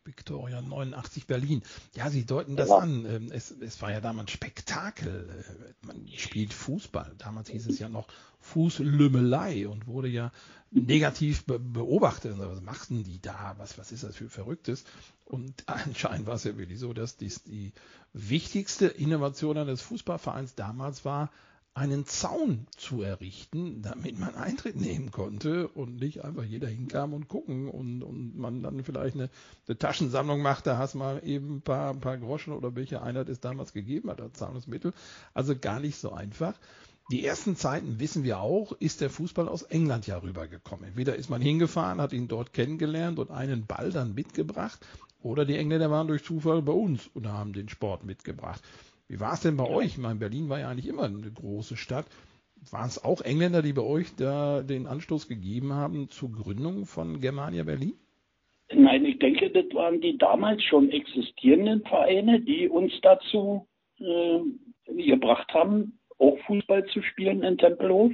Victoria 0.07 0.62
89 0.62 1.27
Berlin. 1.27 1.62
Ja, 1.95 2.09
Sie 2.09 2.25
deuten 2.25 2.56
das 2.56 2.69
ja. 2.69 2.77
an. 2.77 3.06
Ähm, 3.06 3.31
es, 3.31 3.51
es, 3.51 3.81
war 3.81 3.92
ja 3.92 4.01
damals 4.01 4.31
Spektakel. 4.31 5.30
Äh, 5.30 5.86
man 5.86 6.07
spielt 6.07 6.54
Fußball. 6.54 7.13
Damals 7.18 7.50
hieß 7.50 7.68
es 7.68 7.80
ja 7.80 7.89
noch 7.89 8.07
Fußlümmelei 8.39 9.68
und 9.68 9.88
wurde 9.88 10.07
ja 10.07 10.31
negativ 10.71 11.45
be 11.45 11.59
beobachtet. 11.59 12.36
Was 12.38 12.62
machten 12.62 13.04
die 13.04 13.21
da? 13.21 13.56
Was, 13.57 13.77
was 13.77 13.92
ist 13.92 14.04
das 14.04 14.15
für 14.15 14.30
Verrücktes? 14.30 14.86
Und 15.25 15.63
anscheinend 15.68 16.25
war 16.25 16.36
es 16.36 16.44
ja 16.44 16.57
wirklich 16.57 16.80
so, 16.80 16.94
dass 16.94 17.18
dies 17.18 17.44
die 17.44 17.74
wichtigste 18.13 18.88
Innovation 18.88 19.57
eines 19.57 19.81
Fußballvereins 19.81 20.56
damals 20.56 21.06
war, 21.06 21.31
einen 21.78 22.08
Zaun 22.08 22.66
zu 22.76 23.04
errichten, 23.04 23.84
damit 23.84 24.18
man 24.18 24.34
Eintritt 24.34 24.82
nehmen 24.82 25.12
konnte 25.12 25.68
und 25.68 26.00
nicht 26.00 26.24
einfach 26.24 26.44
jeder 26.44 26.68
hinkam 26.68 27.14
und 27.14 27.28
gucken 27.28 27.70
und, 27.70 28.02
und 28.02 28.36
man 28.36 28.64
dann 28.64 28.84
vielleicht 28.84 29.16
eine, 29.16 29.30
eine 29.68 29.78
Taschensammlung 29.78 30.42
macht, 30.42 30.66
da 30.66 30.80
hast 30.80 30.96
mal 30.96 31.22
eben 31.24 31.58
ein 31.58 31.62
paar, 31.62 31.92
ein 31.92 32.00
paar 32.00 32.18
Groschen 32.18 32.54
oder 32.54 32.76
welche 32.76 33.04
Einheit 33.04 33.30
es 33.30 33.40
damals 33.40 33.74
gegeben 33.74 34.10
hat 34.10 34.22
als 34.22 34.40
Zahlungsmittel. 34.40 34.92
Also 35.36 35.56
gar 35.56 35.80
nicht 35.80 35.98
so 35.98 36.12
einfach. 36.12 36.56
Die 37.12 37.24
ersten 37.24 37.56
Zeiten, 37.56 38.00
wissen 38.00 38.24
wir 38.24 38.40
auch, 38.40 38.74
ist 38.80 39.00
der 39.00 39.12
Fußball 39.12 39.48
aus 39.48 39.62
England 39.62 40.07
ja 40.07 40.18
rübergekommen. 40.18 40.88
Entweder 40.88 41.16
ist 41.16 41.30
man 41.30 41.42
hingefahren, 41.42 42.02
hat 42.02 42.12
ihn 42.12 42.28
dort 42.28 42.54
kennengelernt 42.54 43.19
und 43.19 43.30
einen 43.30 43.68
Ball 43.68 43.92
dann 43.92 44.16
mitgebracht, 44.16 44.80
oder 45.22 45.46
die 45.46 45.57
Engländer 45.57 45.90
waren 45.90 46.07
durch 46.07 46.24
Zufall 46.24 46.62
bei 46.62 46.74
uns 46.74 47.07
und 47.14 47.28
haben 47.28 47.54
den 47.54 47.69
Sport 47.69 48.06
mitgebracht. 48.06 48.62
Wie 49.07 49.19
war 49.19 49.33
es 49.33 49.42
denn 49.42 49.57
bei 49.57 49.68
euch? 49.68 49.85
Ich 49.85 49.97
meine, 49.97 50.19
Berlin 50.19 50.49
war 50.49 50.59
ja 50.59 50.69
eigentlich 50.69 50.87
immer 50.87 51.04
eine 51.04 51.31
große 51.31 51.78
Stadt. 51.78 52.06
Waren 52.71 52.87
es 52.87 53.04
auch 53.04 53.21
Engländer, 53.21 53.61
die 53.61 53.73
bei 53.73 53.83
euch 53.83 54.16
da 54.16 54.61
den 54.61 54.87
Anstoß 54.87 55.28
gegeben 55.28 55.73
haben 55.73 56.09
zur 56.09 56.31
Gründung 56.31 56.85
von 56.85 57.21
Germania 57.21 57.64
Berlin? 57.64 57.94
Nein, 58.73 59.06
ich 59.06 59.19
denke, 59.19 59.49
das 59.49 59.66
waren 59.73 60.02
die 60.02 60.18
damals 60.18 60.61
schon 60.64 60.90
existierenden 60.90 61.81
Vereine, 61.83 62.42
die 62.42 62.68
uns 62.68 62.92
dazu 63.02 63.66
äh, 63.99 64.40
gebracht 64.87 65.54
haben, 65.54 65.97
auch 66.19 66.37
Fußball 66.47 66.85
zu 66.87 67.02
spielen 67.02 67.44
in 67.44 67.57
Tempelhof. 67.57 68.11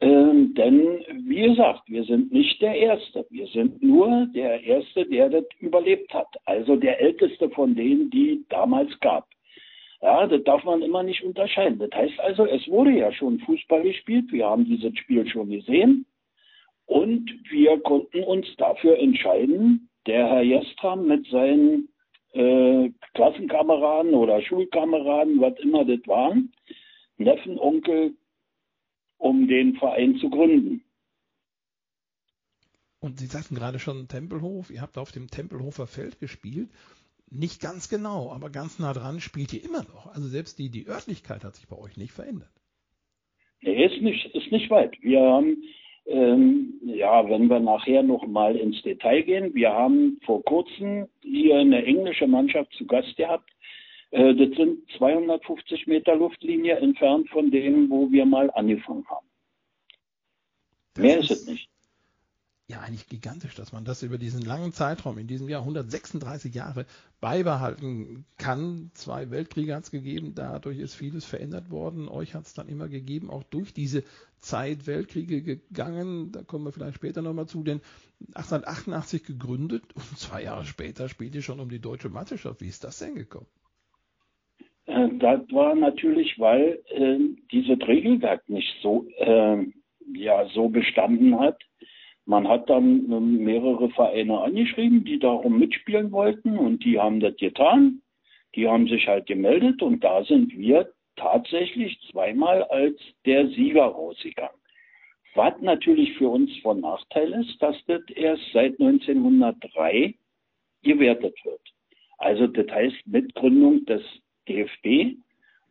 Ähm, 0.00 0.54
denn, 0.54 1.04
wie 1.26 1.42
gesagt, 1.42 1.82
wir 1.86 2.04
sind 2.04 2.32
nicht 2.32 2.60
der 2.60 2.74
Erste. 2.74 3.26
Wir 3.30 3.46
sind 3.48 3.82
nur 3.82 4.26
der 4.34 4.62
Erste, 4.62 5.06
der 5.06 5.28
das 5.28 5.44
überlebt 5.60 6.12
hat. 6.12 6.28
Also 6.44 6.76
der 6.76 7.00
Älteste 7.00 7.50
von 7.50 7.74
denen, 7.74 8.10
die 8.10 8.44
damals 8.48 8.98
gab. 9.00 9.28
Ja, 10.00 10.26
das 10.26 10.44
darf 10.44 10.62
man 10.64 10.82
immer 10.82 11.02
nicht 11.02 11.24
unterscheiden. 11.24 11.78
Das 11.78 11.90
heißt 11.92 12.20
also, 12.20 12.46
es 12.46 12.66
wurde 12.68 12.92
ja 12.92 13.12
schon 13.12 13.40
Fußball 13.40 13.82
gespielt. 13.82 14.30
Wir 14.30 14.46
haben 14.46 14.64
dieses 14.64 14.96
Spiel 14.96 15.28
schon 15.28 15.50
gesehen. 15.50 16.06
Und 16.86 17.30
wir 17.50 17.80
konnten 17.80 18.22
uns 18.22 18.46
dafür 18.56 18.98
entscheiden, 18.98 19.90
der 20.06 20.26
Herr 20.26 20.42
Jestram 20.42 21.06
mit 21.06 21.26
seinen 21.26 21.88
äh, 22.32 22.90
Klassenkameraden 23.14 24.14
oder 24.14 24.40
Schulkameraden, 24.40 25.40
was 25.40 25.58
immer 25.58 25.84
das 25.84 26.06
waren, 26.06 26.52
Neffen, 27.18 27.58
Onkel, 27.58 28.14
um 29.18 29.48
den 29.48 29.74
Verein 29.76 30.16
zu 30.16 30.30
gründen. 30.30 30.84
Und 33.00 33.18
Sie 33.18 33.26
sagten 33.26 33.54
gerade 33.54 33.78
schon 33.78 34.08
Tempelhof, 34.08 34.70
ihr 34.70 34.80
habt 34.80 34.96
auf 34.96 35.12
dem 35.12 35.28
Tempelhofer 35.28 35.86
Feld 35.86 36.18
gespielt 36.20 36.68
nicht 37.30 37.60
ganz 37.60 37.88
genau, 37.88 38.32
aber 38.32 38.50
ganz 38.50 38.78
nah 38.78 38.92
dran 38.92 39.20
spielt 39.20 39.52
ihr 39.52 39.64
immer 39.64 39.84
noch. 39.84 40.06
Also 40.14 40.28
selbst 40.28 40.58
die, 40.58 40.70
die 40.70 40.86
Örtlichkeit 40.86 41.44
hat 41.44 41.56
sich 41.56 41.68
bei 41.68 41.76
euch 41.76 41.96
nicht 41.96 42.12
verändert. 42.12 42.50
Nee, 43.60 43.84
ist 43.84 44.02
nicht, 44.02 44.26
ist 44.34 44.52
nicht 44.52 44.70
weit. 44.70 44.96
Wir 45.02 45.20
haben, 45.20 45.62
ähm, 46.06 46.80
ja, 46.84 47.28
wenn 47.28 47.48
wir 47.48 47.60
nachher 47.60 48.02
noch 48.02 48.26
mal 48.26 48.56
ins 48.56 48.80
Detail 48.82 49.22
gehen, 49.22 49.54
wir 49.54 49.72
haben 49.72 50.18
vor 50.24 50.42
kurzem 50.44 51.08
hier 51.22 51.56
eine 51.56 51.84
englische 51.84 52.26
Mannschaft 52.26 52.72
zu 52.74 52.86
Gast 52.86 53.16
gehabt, 53.16 53.50
Äh, 54.10 54.34
das 54.34 54.56
sind 54.56 54.90
250 54.96 55.86
Meter 55.86 56.16
Luftlinie 56.16 56.76
entfernt 56.76 57.28
von 57.28 57.50
dem, 57.50 57.90
wo 57.90 58.10
wir 58.10 58.24
mal 58.24 58.50
angefangen 58.52 59.06
haben. 59.08 59.26
Das 60.94 61.02
Mehr 61.02 61.18
ist, 61.18 61.30
ist 61.30 61.42
es 61.42 61.46
nicht 61.48 61.70
ja 62.68 62.80
eigentlich 62.80 63.08
gigantisch, 63.08 63.54
dass 63.54 63.72
man 63.72 63.86
das 63.86 64.02
über 64.02 64.18
diesen 64.18 64.42
langen 64.42 64.72
Zeitraum, 64.72 65.16
in 65.16 65.26
diesem 65.26 65.48
Jahr 65.48 65.62
136 65.62 66.54
Jahre, 66.54 66.84
beibehalten 67.18 68.26
kann. 68.36 68.90
Zwei 68.92 69.30
Weltkriege 69.30 69.74
hat 69.74 69.84
es 69.84 69.90
gegeben, 69.90 70.34
dadurch 70.34 70.78
ist 70.78 70.94
vieles 70.94 71.24
verändert 71.24 71.70
worden. 71.70 72.08
Euch 72.08 72.34
hat 72.34 72.44
es 72.44 72.52
dann 72.52 72.68
immer 72.68 72.88
gegeben, 72.88 73.30
auch 73.30 73.42
durch 73.42 73.72
diese 73.72 74.04
Zeit 74.36 74.86
Weltkriege 74.86 75.42
gegangen. 75.42 76.30
Da 76.30 76.42
kommen 76.42 76.66
wir 76.66 76.72
vielleicht 76.72 76.96
später 76.96 77.22
nochmal 77.22 77.46
zu, 77.46 77.64
denn 77.64 77.80
1888 78.34 79.24
gegründet 79.24 79.84
und 79.94 80.18
zwei 80.18 80.42
Jahre 80.42 80.66
später 80.66 81.08
spielt 81.08 81.34
ihr 81.34 81.42
schon 81.42 81.60
um 81.60 81.70
die 81.70 81.80
deutsche 81.80 82.10
Meisterschaft. 82.10 82.60
Wie 82.60 82.68
ist 82.68 82.84
das 82.84 82.98
denn 82.98 83.14
gekommen? 83.14 83.46
Äh, 84.84 85.08
das 85.18 85.40
war 85.52 85.74
natürlich, 85.74 86.38
weil 86.38 86.82
äh, 86.90 87.18
dieses 87.50 87.78
Regelwerk 87.88 88.46
nicht 88.50 88.74
so, 88.82 89.06
äh, 89.16 89.64
ja, 90.12 90.46
so 90.52 90.68
bestanden 90.68 91.40
hat 91.40 91.62
man 92.28 92.46
hat 92.46 92.68
dann 92.68 93.10
ähm, 93.10 93.38
mehrere 93.42 93.88
Vereine 93.88 94.42
angeschrieben, 94.42 95.02
die 95.02 95.18
darum 95.18 95.58
mitspielen 95.58 96.12
wollten 96.12 96.58
und 96.58 96.84
die 96.84 97.00
haben 97.00 97.20
das 97.20 97.34
getan. 97.36 98.02
Die 98.54 98.68
haben 98.68 98.86
sich 98.86 99.08
halt 99.08 99.26
gemeldet 99.26 99.80
und 99.80 100.04
da 100.04 100.22
sind 100.24 100.54
wir 100.54 100.92
tatsächlich 101.16 101.98
zweimal 102.10 102.64
als 102.64 103.00
der 103.24 103.48
Sieger 103.48 103.86
rausgegangen. 103.86 104.60
Was 105.34 105.54
natürlich 105.62 106.18
für 106.18 106.28
uns 106.28 106.54
von 106.58 106.80
Nachteil 106.80 107.32
ist, 107.32 107.62
dass 107.62 107.76
das 107.86 108.02
erst 108.14 108.42
seit 108.52 108.78
1903 108.78 110.14
gewertet 110.82 111.34
wird. 111.44 111.62
Also 112.18 112.46
das 112.46 112.70
heißt, 112.70 113.06
mit 113.06 113.34
Gründung 113.36 113.86
des 113.86 114.02
DFB 114.48 115.16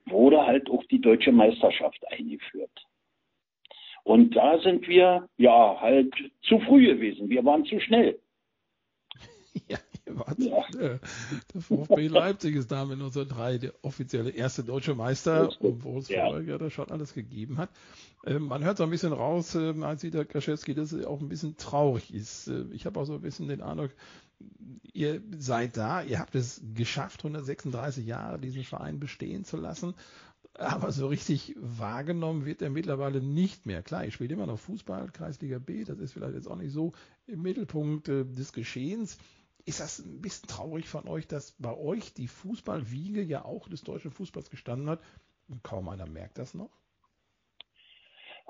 wurde 0.07 0.43
halt 0.47 0.71
auch 0.71 0.83
die 0.85 1.01
deutsche 1.01 1.31
Meisterschaft 1.31 2.03
eingeführt. 2.11 2.86
Und 4.07 4.37
da 4.37 4.57
sind 4.59 4.87
wir 4.87 5.27
ja 5.35 5.81
halt 5.81 6.15
zu 6.43 6.61
früh 6.61 6.85
gewesen. 6.85 7.27
Wir 7.27 7.43
waren 7.43 7.65
zu 7.65 7.77
schnell. 7.81 8.17
ja, 9.67 9.77
ihr 10.05 10.17
wart 10.17 10.39
ja. 10.39 10.59
Äh, 10.79 10.99
der 11.53 11.61
VfB 11.61 12.07
Leipzig 12.07 12.55
ist 12.55 12.71
da 12.71 12.85
mit 12.85 12.93
1903 12.93 13.57
der 13.57 13.73
offizielle 13.81 14.29
erste 14.29 14.63
deutsche 14.63 14.95
Meister, 14.95 15.49
obwohl 15.59 15.99
es 15.99 16.07
ja. 16.07 16.25
vorher 16.25 16.57
ja 16.57 16.69
schon 16.69 16.89
alles 16.89 17.15
gegeben 17.15 17.57
hat. 17.57 17.69
Ähm, 18.25 18.43
man 18.43 18.63
hört 18.63 18.77
so 18.77 18.85
ein 18.85 18.91
bisschen 18.91 19.11
raus, 19.11 19.55
äh, 19.55 19.73
als 19.81 19.99
Dieter 19.99 20.23
Kraschewski, 20.23 20.73
dass 20.73 20.93
es 20.93 21.05
auch 21.05 21.19
ein 21.19 21.27
bisschen 21.27 21.57
traurig 21.57 22.13
ist. 22.13 22.47
Äh, 22.47 22.63
ich 22.71 22.85
habe 22.85 23.01
auch 23.01 23.05
so 23.05 23.15
ein 23.15 23.21
bisschen 23.21 23.49
den 23.49 23.61
Eindruck, 23.61 23.91
ihr 24.93 25.21
seid 25.37 25.75
da, 25.75 26.01
ihr 26.01 26.19
habt 26.19 26.33
es 26.33 26.61
geschafft, 26.75 27.25
136 27.25 28.05
Jahre 28.05 28.39
diesen 28.39 28.63
Verein 28.63 29.01
bestehen 29.01 29.43
zu 29.43 29.57
lassen 29.57 29.95
aber 30.57 30.91
so 30.91 31.07
richtig 31.07 31.55
wahrgenommen 31.57 32.45
wird 32.45 32.61
er 32.61 32.69
mittlerweile 32.69 33.21
nicht 33.21 33.65
mehr. 33.65 33.83
Klar, 33.83 34.05
ich 34.05 34.15
spiele 34.15 34.33
immer 34.33 34.47
noch 34.47 34.59
Fußball, 34.59 35.11
Kreisliga 35.11 35.59
B, 35.59 35.83
das 35.83 35.99
ist 35.99 36.13
vielleicht 36.13 36.33
jetzt 36.33 36.47
auch 36.47 36.55
nicht 36.55 36.71
so 36.71 36.93
im 37.27 37.41
Mittelpunkt 37.41 38.09
äh, 38.09 38.25
des 38.25 38.53
Geschehens. 38.53 39.17
Ist 39.65 39.79
das 39.79 39.99
ein 39.99 40.21
bisschen 40.21 40.47
traurig 40.47 40.87
von 40.87 41.07
euch, 41.07 41.27
dass 41.27 41.51
bei 41.59 41.75
euch 41.75 42.13
die 42.13 42.27
Fußballwiege 42.27 43.21
ja 43.21 43.43
auch 43.45 43.67
des 43.67 43.81
deutschen 43.81 44.11
Fußballs 44.11 44.49
gestanden 44.49 44.89
hat? 44.89 45.01
Kaum 45.63 45.89
einer 45.89 46.07
merkt 46.07 46.37
das 46.37 46.53
noch? 46.53 46.71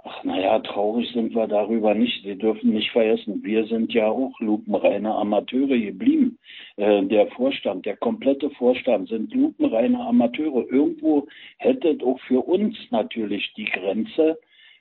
Ach 0.04 0.24
naja, 0.24 0.60
traurig 0.60 1.12
sind 1.12 1.34
wir 1.34 1.48
darüber 1.48 1.94
nicht. 1.94 2.24
Sie 2.24 2.38
dürfen 2.38 2.72
nicht 2.72 2.92
vergessen, 2.92 3.44
wir 3.44 3.66
sind 3.66 3.94
ja 3.94 4.08
auch 4.08 4.39
lupenreine 4.39 5.13
Amateure 5.13 5.77
geblieben. 5.77 6.38
Äh, 6.75 7.04
der 7.04 7.27
Vorstand, 7.27 7.86
der 7.86 7.98
komplette 7.98 8.50
Vorstand 8.51 9.10
sind 9.10 9.34
lupenreine 9.34 10.00
Amateure. 10.00 10.70
Irgendwo 10.72 11.27
hätte 11.58 11.98
auch 12.06 12.20
für 12.22 12.42
uns 12.48 12.77
natürlich 12.92 13.54
die 13.56 13.66
Grenze, 13.66 14.38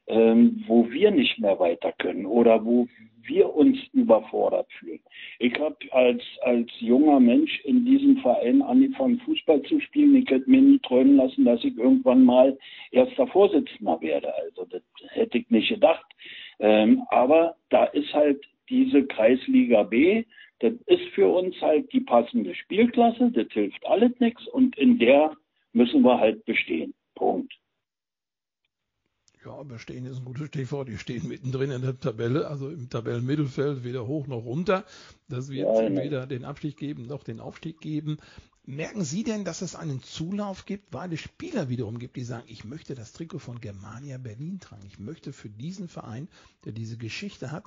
ähm, 0.07 0.65
wo 0.67 0.89
wir 0.91 1.11
nicht 1.11 1.39
mehr 1.39 1.59
weiter 1.59 1.93
können 1.93 2.27
oder 2.27 2.65
wo 2.65 2.87
wir 3.23 3.53
uns 3.55 3.79
überfordert 3.93 4.71
fühlen. 4.79 5.01
Ich 5.39 5.55
habe 5.59 5.77
als, 5.91 6.23
als 6.43 6.71
junger 6.79 7.21
Mensch 7.21 7.61
in 7.65 7.85
diesem 7.85 8.19
Verein 8.19 8.63
angefangen, 8.63 9.19
Fußball 9.21 9.63
zu 9.63 9.81
spielen. 9.81 10.17
Ich 10.17 10.31
hätte 10.31 10.49
mir 10.49 10.63
nie 10.63 10.79
träumen 10.79 11.17
lassen, 11.17 11.45
dass 11.45 11.63
ich 11.65 11.77
irgendwann 11.77 12.25
mal 12.25 12.57
erster 12.93 13.27
Vorsitzender 13.27 14.01
werde. 14.01 14.33
Also 14.35 14.65
das 14.67 14.83
hätte 15.09 15.39
ich 15.39 15.51
nicht 15.51 15.69
gedacht. 15.69 16.07
Ähm, 16.59 17.03
aber 17.11 17.57
da 17.71 17.85
ist 17.85 18.13
halt 18.15 18.45
diese 18.69 19.05
Kreisliga 19.07 19.83
B, 19.83 20.25
das 20.61 20.73
ist 20.87 21.05
für 21.15 21.29
uns 21.29 21.61
halt 21.61 21.93
die 21.93 22.01
passende 22.01 22.55
Spielklasse, 22.55 23.31
das 23.31 23.47
hilft 23.53 23.85
alles 23.87 24.13
nichts 24.21 24.47
und 24.49 24.77
in 24.79 24.99
der 24.99 25.33
müssen 25.73 26.03
wir 26.03 26.19
halt 26.19 26.45
bestehen. 26.47 26.95
Punkt. 27.15 27.53
Ja, 29.47 29.63
bestehen 29.63 30.07
ist 30.07 30.19
ein 30.19 30.25
gutes 30.25 30.49
Stichwort. 30.49 30.89
Die 30.89 30.99
stehen 30.99 31.29
mittendrin 31.29 31.71
in 31.71 31.81
der 31.81 32.01
Tabelle, 32.01 32.49
also 32.49 32.69
im 32.69 32.91
Tabellenmittelfeld, 32.91 33.85
weder 33.85 34.05
hoch 34.09 34.27
noch 34.27 34.45
runter. 34.45 34.85
Das 35.29 35.49
wird 35.51 35.69
ja, 35.69 35.83
genau. 35.83 36.03
weder 36.03 36.27
den 36.27 36.45
Abstieg 36.45 36.77
geben 36.77 37.07
noch 37.07 37.23
den 37.23 37.39
Aufstieg 37.39 37.81
geben. 37.81 38.19
Merken 38.65 39.05
Sie 39.05 39.23
denn, 39.23 39.45
dass 39.45 39.63
es 39.63 39.77
einen 39.77 40.03
Zulauf 40.03 40.67
gibt, 40.67 40.93
weil 40.93 41.13
es 41.13 41.21
Spieler 41.21 41.69
wiederum 41.69 42.01
gibt, 42.01 42.17
die 42.17 42.25
sagen, 42.25 42.43
ich 42.49 42.65
möchte 42.65 42.97
das 42.97 43.13
Trikot 43.13 43.39
von 43.39 43.61
Germania 43.61 44.19
Berlin 44.19 44.59
tragen. 44.59 44.85
Ich 44.85 44.99
möchte 44.99 45.33
für 45.33 45.49
diesen 45.49 45.87
Verein, 45.87 46.27
der 46.65 46.73
diese 46.73 46.97
Geschichte 46.97 47.53
hat, 47.53 47.63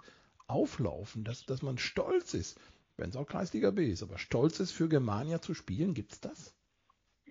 auflaufen, 0.47 1.23
dass, 1.23 1.45
dass 1.45 1.61
man 1.61 1.77
stolz 1.77 2.33
ist, 2.33 2.59
wenn 2.97 3.09
es 3.09 3.15
auch 3.15 3.25
Kreisliga 3.25 3.71
B 3.71 3.87
ist, 3.87 4.03
aber 4.03 4.17
stolz 4.17 4.59
ist, 4.59 4.73
für 4.73 4.89
Germania 4.89 5.39
zu 5.39 5.53
spielen. 5.53 5.93
Gibt 5.93 6.11
es 6.11 6.19
das? 6.19 6.53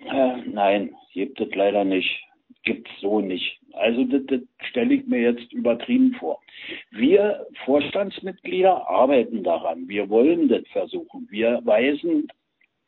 Äh, 0.01 0.49
nein, 0.49 0.95
gibt 1.13 1.39
es 1.39 1.55
leider 1.55 1.85
nicht 1.85 2.28
gibt 2.69 2.89
es 2.91 3.01
so 3.01 3.21
nicht. 3.21 3.59
Also 3.73 4.05
das, 4.05 4.21
das 4.27 4.41
stelle 4.69 4.95
ich 4.95 5.07
mir 5.07 5.23
jetzt 5.23 5.51
übertrieben 5.55 6.15
vor. 6.21 6.43
Wir 6.91 7.47
Vorstandsmitglieder 7.65 8.89
arbeiten 8.89 9.43
daran. 9.43 9.89
Wir 9.89 10.11
wollen 10.11 10.49
das 10.49 10.67
versuchen. 10.69 11.27
Wir 11.31 11.63
weisen 11.65 12.29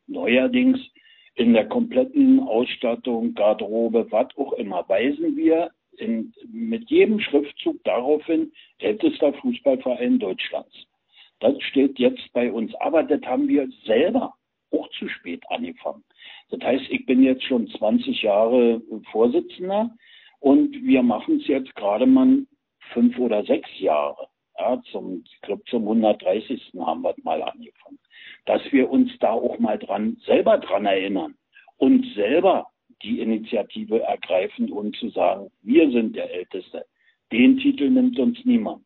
neuerdings 0.06 0.78
in 1.34 1.54
der 1.54 1.66
kompletten 1.66 2.40
Ausstattung, 2.40 3.34
Garderobe, 3.34 4.06
was 4.10 4.28
auch 4.36 4.52
immer, 4.54 4.86
weisen 4.88 5.34
wir 5.34 5.70
in, 5.96 6.34
mit 6.52 6.90
jedem 6.90 7.20
Schriftzug 7.20 7.82
darauf 7.84 8.22
hin, 8.26 8.52
ältester 8.80 9.32
Fußballverein 9.32 10.18
Deutschlands. 10.18 10.74
Das 11.38 11.54
steht 11.62 11.98
jetzt 11.98 12.30
bei 12.34 12.52
uns. 12.52 12.74
Aber 12.74 13.02
das 13.02 13.22
haben 13.22 13.48
wir 13.48 13.66
selber 13.86 14.34
auch 14.72 14.90
zu 14.90 15.08
spät 15.08 15.42
angefangen. 15.48 16.04
Das 16.50 16.60
heißt, 16.60 16.84
ich 16.90 17.06
bin 17.06 17.22
jetzt 17.22 17.44
schon 17.44 17.68
20 17.68 18.22
Jahre 18.22 18.82
Vorsitzender 19.12 19.90
und 20.40 20.72
wir 20.82 21.02
machen 21.02 21.40
es 21.40 21.46
jetzt 21.46 21.74
gerade 21.76 22.06
mal 22.06 22.44
fünf 22.92 23.18
oder 23.18 23.44
sechs 23.44 23.68
Jahre. 23.78 24.28
Ja, 24.58 24.80
zum, 24.90 25.24
ich 25.24 25.40
glaube, 25.40 25.62
zum 25.70 25.82
130. 25.82 26.72
haben 26.80 27.02
wir 27.02 27.14
mal 27.22 27.42
angefangen. 27.42 27.98
Dass 28.46 28.60
wir 28.72 28.90
uns 28.90 29.10
da 29.20 29.30
auch 29.30 29.58
mal 29.58 29.78
dran, 29.78 30.16
selber 30.26 30.58
dran 30.58 30.86
erinnern 30.86 31.34
und 31.78 32.04
selber 32.14 32.66
die 33.02 33.20
Initiative 33.20 34.02
ergreifen 34.02 34.70
und 34.70 34.96
zu 34.96 35.08
sagen, 35.10 35.50
wir 35.62 35.90
sind 35.90 36.16
der 36.16 36.32
Älteste. 36.34 36.84
Den 37.32 37.58
Titel 37.58 37.88
nimmt 37.88 38.18
uns 38.18 38.44
niemand. 38.44 38.84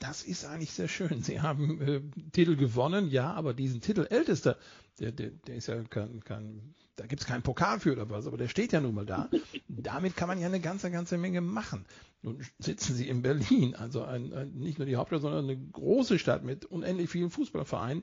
Das 0.00 0.22
ist 0.24 0.44
eigentlich 0.46 0.72
sehr 0.72 0.88
schön. 0.88 1.22
Sie 1.22 1.40
haben 1.40 1.80
äh, 1.80 2.00
Titel 2.32 2.56
gewonnen, 2.56 3.10
ja, 3.10 3.32
aber 3.32 3.54
diesen 3.54 3.80
Titel 3.80 4.06
Ältester, 4.08 4.56
der, 4.98 5.12
der, 5.12 5.30
der 5.30 5.54
ist 5.54 5.68
ja 5.68 5.82
kein, 5.84 6.24
kein 6.24 6.74
da 6.96 7.06
gibt 7.06 7.22
es 7.22 7.26
keinen 7.26 7.42
Pokal 7.42 7.80
für 7.80 7.92
oder 7.92 8.10
was, 8.10 8.26
aber 8.26 8.36
der 8.36 8.48
steht 8.48 8.72
ja 8.72 8.80
nun 8.80 8.94
mal 8.94 9.06
da. 9.06 9.30
Damit 9.68 10.16
kann 10.16 10.28
man 10.28 10.38
ja 10.38 10.46
eine 10.46 10.60
ganze, 10.60 10.90
ganze 10.90 11.16
Menge 11.16 11.40
machen. 11.40 11.86
Nun 12.20 12.44
sitzen 12.58 12.94
Sie 12.94 13.08
in 13.08 13.22
Berlin, 13.22 13.74
also 13.74 14.02
ein, 14.02 14.34
ein, 14.34 14.52
nicht 14.52 14.78
nur 14.78 14.86
die 14.86 14.96
Hauptstadt, 14.96 15.22
sondern 15.22 15.44
eine 15.44 15.56
große 15.56 16.18
Stadt 16.18 16.44
mit 16.44 16.66
unendlich 16.66 17.08
vielen 17.08 17.30
Fußballvereinen. 17.30 18.02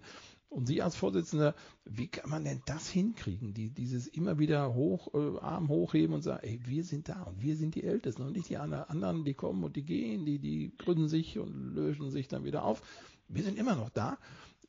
Und 0.50 0.66
Sie 0.66 0.82
als 0.82 0.96
Vorsitzender, 0.96 1.56
wie 1.84 2.08
kann 2.08 2.30
man 2.30 2.46
denn 2.46 2.62
das 2.66 2.90
hinkriegen? 2.90 3.54
Die, 3.54 3.70
dieses 3.70 4.08
immer 4.08 4.40
wieder 4.40 4.74
hoch, 4.74 5.14
äh, 5.14 5.40
Arm 5.40 5.68
hochheben 5.68 6.16
und 6.16 6.22
sagen, 6.22 6.48
ey, 6.48 6.60
wir 6.66 6.84
sind 6.84 7.10
da 7.10 7.24
und 7.24 7.42
wir 7.42 7.56
sind 7.56 7.76
die 7.76 7.84
Ältesten 7.84 8.24
und 8.24 8.34
nicht 8.34 8.50
die 8.50 8.58
anderen, 8.58 9.26
die 9.26 9.34
kommen 9.34 9.64
und 9.64 9.76
die 9.76 9.84
gehen, 9.84 10.26
die, 10.26 10.40
die 10.40 10.72
gründen 10.78 11.10
sich 11.10 11.38
und 11.38 11.76
lösen 11.76 12.10
sich 12.12 12.28
dann 12.28 12.46
wieder 12.46 12.64
auf. 12.64 12.82
Wir 13.28 13.44
sind 13.44 13.60
immer 13.60 13.76
noch 13.76 13.90
da. 13.90 14.18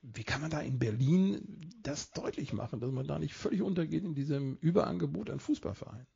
Wie 0.03 0.25
kann 0.25 0.41
man 0.41 0.51
da 0.51 0.61
in 0.61 0.79
Berlin 0.79 1.61
das 1.83 2.11
deutlich 2.13 2.53
machen, 2.53 2.81
dass 2.81 2.91
man 2.91 3.07
da 3.07 3.19
nicht 3.19 3.35
völlig 3.35 3.63
untergeht 3.63 4.05
in 4.05 4.15
diesem 4.15 4.57
Überangebot 4.61 5.31
an 5.31 5.41
Fußballvereinen? 5.41 6.07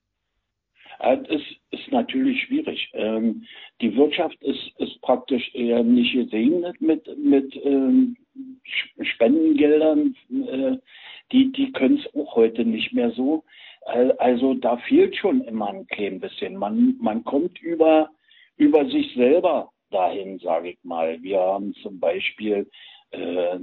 Es 0.99 1.43
ist 1.71 1.91
natürlich 1.91 2.43
schwierig. 2.43 2.91
Ähm, 2.93 3.45
die 3.81 3.97
Wirtschaft 3.97 4.41
ist, 4.43 4.73
ist 4.79 5.01
praktisch 5.01 5.53
eher 5.55 5.83
nicht 5.83 6.13
gesegnet 6.13 6.81
mit, 6.81 7.07
mit 7.19 7.57
ähm, 7.57 8.17
Spendengeldern. 9.01 10.15
Äh, 10.31 10.77
die 11.33 11.51
die 11.53 11.73
können 11.73 11.99
es 11.99 12.15
auch 12.15 12.37
heute 12.37 12.65
nicht 12.65 12.93
mehr 12.93 13.11
so. 13.13 13.45
Also 14.19 14.55
da 14.55 14.77
fehlt 14.77 15.17
schon 15.17 15.41
immer 15.43 15.69
ein 15.71 15.87
klein 15.89 16.21
bisschen. 16.21 16.57
Man, 16.57 16.97
man 17.01 17.25
kommt 17.25 17.61
über, 17.61 18.11
über 18.57 18.87
sich 18.87 19.13
selber 19.15 19.73
dahin, 19.91 20.39
sage 20.39 20.71
ich 20.71 20.79
mal. 20.85 21.21
Wir 21.23 21.41
haben 21.41 21.75
zum 21.83 21.99
Beispiel 21.99 22.71
äh, 23.11 23.57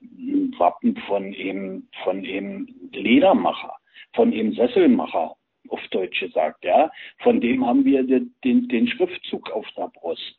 ein 0.00 0.54
Wappen 0.58 0.96
von 1.06 1.32
ihm, 1.32 1.88
von 2.02 2.24
ihm 2.24 2.68
Ledermacher, 2.92 3.74
von 4.14 4.32
ihm 4.32 4.52
Sesselmacher, 4.54 5.36
auf 5.68 5.80
Deutsch 5.90 6.20
gesagt, 6.20 6.64
ja. 6.64 6.90
Von 7.18 7.40
dem 7.40 7.66
haben 7.66 7.84
wir 7.84 8.02
den, 8.02 8.34
den, 8.44 8.68
den 8.68 8.88
Schriftzug 8.88 9.50
auf 9.50 9.66
der 9.76 9.88
Brust. 9.88 10.36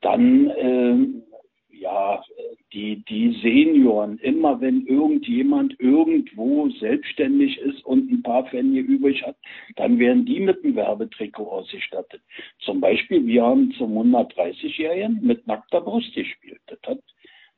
Dann, 0.00 0.50
äh, 0.50 0.96
ja, 1.80 2.22
die, 2.72 3.04
die 3.08 3.32
Senioren, 3.42 4.18
immer 4.18 4.60
wenn 4.60 4.86
irgendjemand 4.86 5.78
irgendwo 5.78 6.68
selbstständig 6.70 7.58
ist 7.58 7.84
und 7.84 8.10
ein 8.10 8.22
paar 8.22 8.44
Pfennige 8.44 8.80
übrig 8.80 9.22
hat, 9.22 9.36
dann 9.76 9.98
werden 9.98 10.24
die 10.24 10.40
mit 10.40 10.62
einem 10.64 10.76
Werbetrikot 10.76 11.50
ausgestattet. 11.50 12.22
Zum 12.60 12.80
Beispiel, 12.80 13.26
wir 13.26 13.44
haben 13.44 13.72
zum 13.72 13.96
130-Jährigen 13.96 15.20
mit 15.22 15.46
nackter 15.46 15.80
Brust 15.80 16.14
gespielt. 16.14 16.60
Das 16.66 16.78
hat 16.86 16.98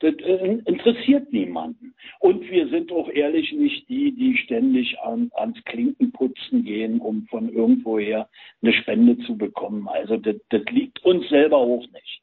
das 0.01 0.15
äh, 0.21 0.59
interessiert 0.65 1.33
niemanden. 1.33 1.95
Und 2.21 2.49
wir 2.49 2.69
sind 2.69 2.93
auch 2.93 3.09
ehrlich 3.09 3.53
nicht 3.53 3.89
die, 3.89 4.13
die 4.15 4.37
ständig 4.37 4.99
an, 5.01 5.31
ans 5.35 5.59
Klinkenputzen 5.65 6.65
gehen, 6.65 7.01
um 7.01 7.27
von 7.27 7.49
irgendwoher 7.49 8.29
eine 8.63 8.73
Spende 8.73 9.19
zu 9.27 9.37
bekommen. 9.37 9.89
Also 9.89 10.17
das, 10.17 10.37
das 10.51 10.63
liegt 10.71 11.05
uns 11.05 11.29
selber 11.29 11.57
auch 11.57 11.85
nicht. 11.93 12.23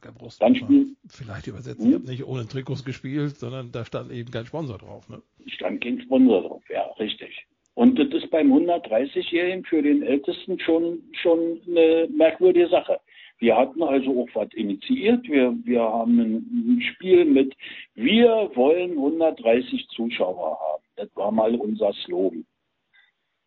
Blanker 0.00 0.18
Brust. 0.18 0.42
Dann 0.42 0.54
spiel, 0.54 0.96
vielleicht 1.08 1.46
übersetzt, 1.46 1.80
hm? 1.80 1.88
ich 1.88 1.94
habe 1.94 2.06
nicht 2.06 2.24
ohne 2.24 2.46
Trikots 2.46 2.84
gespielt, 2.84 3.36
sondern 3.36 3.72
da 3.72 3.84
stand 3.84 4.10
eben 4.12 4.30
kein 4.30 4.46
Sponsor 4.46 4.78
drauf. 4.78 5.08
Ne? 5.08 5.22
Stand 5.46 5.82
kein 5.82 6.00
Sponsor 6.00 6.42
drauf, 6.42 6.62
ja, 6.68 6.82
richtig. 6.98 7.46
Und 7.74 7.98
das 7.98 8.08
ist 8.08 8.30
beim 8.30 8.52
130-Jährigen 8.52 9.64
für 9.64 9.82
den 9.82 10.02
Ältesten 10.02 10.58
schon, 10.58 11.00
schon 11.22 11.60
eine 11.66 12.08
merkwürdige 12.12 12.68
Sache. 12.68 12.98
Wir 13.38 13.56
hatten 13.56 13.84
also 13.84 14.22
auch 14.22 14.28
was 14.34 14.52
initiiert. 14.54 15.28
Wir, 15.28 15.56
wir 15.64 15.82
haben 15.82 16.18
ein, 16.18 16.82
Spiel 16.82 17.24
mit, 17.24 17.54
wir 17.94 18.50
wollen 18.54 18.92
130 18.92 19.86
Zuschauer 19.94 20.58
haben. 20.58 20.82
Das 20.96 21.08
war 21.14 21.30
mal 21.30 21.54
unser 21.54 21.92
Slogan. 22.04 22.44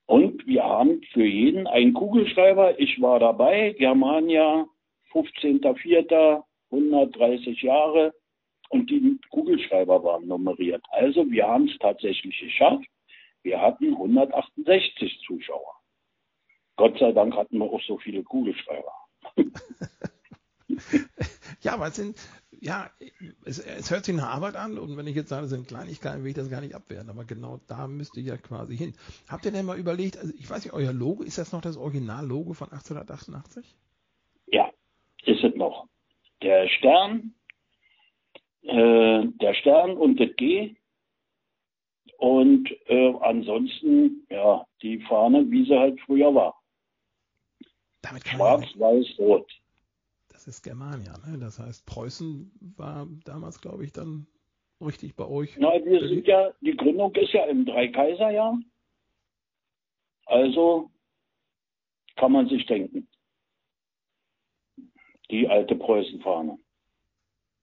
Und 0.06 0.46
wir 0.48 0.64
haben 0.64 1.02
für 1.12 1.26
jeden 1.26 1.68
einen 1.68 1.94
Kugelschreiber. 1.94 2.80
Ich 2.80 3.02
war 3.02 3.20
dabei, 3.20 3.76
Germania, 3.78 4.66
15.04., 5.14 6.44
130 6.72 7.62
Jahre. 7.62 8.14
Und 8.70 8.90
die 8.90 9.20
Kugelschreiber 9.30 10.04
waren 10.04 10.28
nummeriert. 10.28 10.84
Also 10.92 11.30
wir 11.30 11.46
haben 11.46 11.68
es 11.68 11.78
tatsächlich 11.80 12.40
geschafft. 12.40 12.86
Wir 13.44 13.60
hatten 13.60 13.94
168 13.94 15.24
Zuschauer. 15.26 15.76
Gott 16.78 16.98
sei 17.00 17.12
Dank 17.12 17.36
hatten 17.36 17.58
wir 17.58 17.66
auch 17.66 17.82
so 17.82 17.98
viele 17.98 18.24
Kugelschreiber. 18.24 18.94
ja, 21.62 21.74
aber 21.74 21.88
es 21.88 21.96
sind, 21.96 22.18
ja, 22.60 22.90
es, 23.44 23.60
es, 23.60 23.92
hört 23.92 24.06
sich 24.06 24.16
nach 24.16 24.30
Arbeit 24.30 24.56
an 24.56 24.78
und 24.78 24.96
wenn 24.96 25.08
ich 25.08 25.16
jetzt 25.16 25.30
sage, 25.30 25.46
es 25.46 25.52
sind 25.52 25.68
Kleinigkeiten, 25.68 26.24
will 26.24 26.30
ich 26.30 26.36
das 26.36 26.50
gar 26.50 26.62
nicht 26.62 26.76
abwehren, 26.76 27.10
aber 27.10 27.26
genau 27.26 27.60
da 27.68 27.88
müsste 27.88 28.20
ich 28.20 28.28
ja 28.28 28.38
quasi 28.38 28.78
hin. 28.78 28.94
Habt 29.28 29.46
ihr 29.46 29.52
denn 29.52 29.66
mal 29.66 29.78
überlegt, 29.78 30.18
also 30.18 30.34
ich 30.38 30.50
weiß 30.50 30.64
nicht, 30.64 30.74
euer 30.74 30.94
Logo, 30.94 31.24
ist 31.24 31.38
das 31.38 31.52
noch 31.52 31.62
das 31.62 31.78
Originallogo 31.78 32.54
von 32.54 32.72
1888? 32.72 33.76
Noch. 35.62 35.88
Der 36.42 36.68
Stern, 36.70 37.36
äh, 38.64 39.28
der 39.42 39.54
Stern 39.54 39.96
und 39.96 40.20
das 40.20 40.36
G 40.38 40.76
und 42.18 42.68
äh, 42.88 43.14
ansonsten, 43.22 44.26
ja, 44.30 44.66
die 44.82 45.00
Fahne, 45.02 45.50
wie 45.52 45.66
sie 45.66 45.78
halt 45.78 46.00
früher 46.02 46.34
war. 46.34 46.60
Schwarz, 48.26 48.66
weiß, 48.76 49.20
rot. 49.20 49.52
Das 50.30 50.48
ist 50.48 50.64
Germania, 50.64 51.18
ne? 51.28 51.38
Das 51.40 51.60
heißt, 51.60 51.86
Preußen 51.86 52.52
war 52.78 53.08
damals, 53.26 53.62
glaube 53.62 53.86
ich, 53.86 53.92
dann 53.92 54.26
richtig 54.80 55.16
bei 55.16 55.28
euch. 55.28 55.58
Na, 55.60 55.74
wir 55.84 56.08
sind 56.08 56.26
ja, 56.26 56.52
die 56.62 56.76
Gründung 56.76 57.14
ist 57.16 57.34
ja 57.34 57.46
im 57.46 57.66
Dreikaiserjahr. 57.66 58.58
Also 60.26 60.90
kann 62.16 62.32
man 62.32 62.50
sich 62.50 62.66
denken. 62.66 63.08
Die 65.32 65.48
alte 65.48 65.76
Preußenfahne 65.76 66.60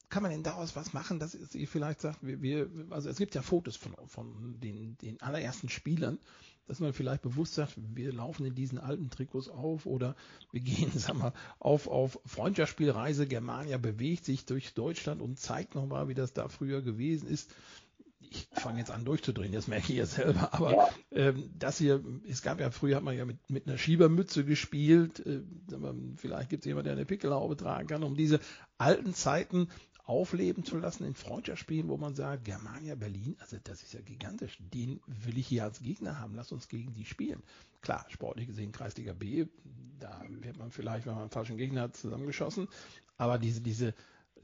kann 0.09 0.23
man 0.23 0.33
denn 0.33 0.43
daraus 0.43 0.75
was 0.75 0.93
machen, 0.95 1.19
dass 1.19 1.35
ihr 1.55 1.69
vielleicht 1.69 2.01
sagt, 2.01 2.27
wir, 2.27 2.41
wir, 2.41 2.71
also 2.91 3.11
es 3.11 3.19
gibt 3.19 3.35
ja 3.35 3.43
Fotos 3.43 3.77
von, 3.77 3.95
von 4.07 4.59
den, 4.59 4.97
den 4.99 5.21
allerersten 5.21 5.69
Spielern, 5.69 6.19
dass 6.67 6.81
man 6.81 6.93
vielleicht 6.93 7.23
bewusst 7.23 7.55
sagt, 7.55 7.75
wir 7.77 8.13
laufen 8.13 8.47
in 8.47 8.55
diesen 8.55 8.79
alten 8.79 9.11
Trikots 9.11 9.49
auf 9.49 9.87
oder 9.87 10.17
wir 10.51 10.61
gehen, 10.61 10.91
sag 10.95 11.15
mal, 11.17 11.33
auf, 11.59 11.89
auf 11.89 12.21
Freundschaftsspielreise. 12.25 13.27
Germania 13.27 13.77
bewegt 13.77 14.25
sich 14.25 14.47
durch 14.47 14.75
Deutschland 14.75 15.21
und 15.21 15.39
zeigt 15.39 15.75
nochmal, 15.75 16.09
wie 16.09 16.15
das 16.15 16.33
da 16.33 16.49
früher 16.49 16.81
gewesen 16.81 17.29
ist 17.29 17.55
ich 18.31 18.49
fange 18.53 18.79
jetzt 18.79 18.91
an 18.91 19.05
durchzudrehen, 19.05 19.53
das 19.53 19.69
merke 19.69 19.93
ich 19.93 19.99
ja 19.99 20.07
selber, 20.07 20.53
aber 20.53 20.73
ja. 20.73 20.89
ähm, 21.13 21.51
das 21.59 21.79
hier, 21.79 22.03
es 22.29 22.43
gab 22.43 22.61
ja 22.61 22.71
früher 22.71 22.97
hat 22.97 23.05
man 23.05 23.17
ja 23.17 23.25
mit, 23.25 23.51
mit 23.51 23.67
einer 23.67 23.79
Schiebermütze 23.79 24.45
gespielt, 24.45 25.25
äh, 25.27 25.41
vielleicht 26.17 26.51
gibt 26.51 26.65
es 26.65 26.67
jemanden, 26.67 26.87
der 26.87 26.95
eine 26.95 27.07
Pickelhaube 27.07 27.57
tragen 27.57 27.89
kann, 27.89 28.03
um 28.03 28.17
diese 28.17 28.41
alten 28.79 29.15
Zeiten 29.15 29.69
aufleben 30.09 30.65
zu 30.65 30.79
lassen 30.79 31.05
in 31.05 31.15
Freundschaftsspielen, 31.15 31.89
wo 31.89 31.99
man 31.99 32.15
sagt, 32.15 32.47
Germania 32.47 32.95
Berlin, 32.95 33.37
also 33.41 33.59
das 33.63 33.83
ist 33.83 33.93
ja 33.93 34.01
gigantisch, 34.01 34.57
den 34.59 35.01
will 35.07 35.37
ich 35.37 35.47
hier 35.47 35.65
als 35.65 35.81
Gegner 35.81 36.19
haben, 36.19 36.35
lass 36.35 36.51
uns 36.51 36.69
gegen 36.69 36.95
die 36.95 37.05
spielen. 37.05 37.43
Klar, 37.83 38.07
sportlich 38.09 38.47
gesehen 38.47 38.73
Kreisliga 38.73 39.13
B, 39.13 39.47
da 40.01 40.25
wird 40.29 40.57
man 40.57 40.71
vielleicht, 40.71 41.05
wenn 41.05 41.13
man 41.13 41.23
einen 41.23 41.31
falschen 41.31 41.59
Gegner 41.59 41.83
hat, 41.83 41.97
zusammengeschossen, 41.97 42.69
aber 43.19 43.39
diese, 43.39 43.61
diese 43.61 43.95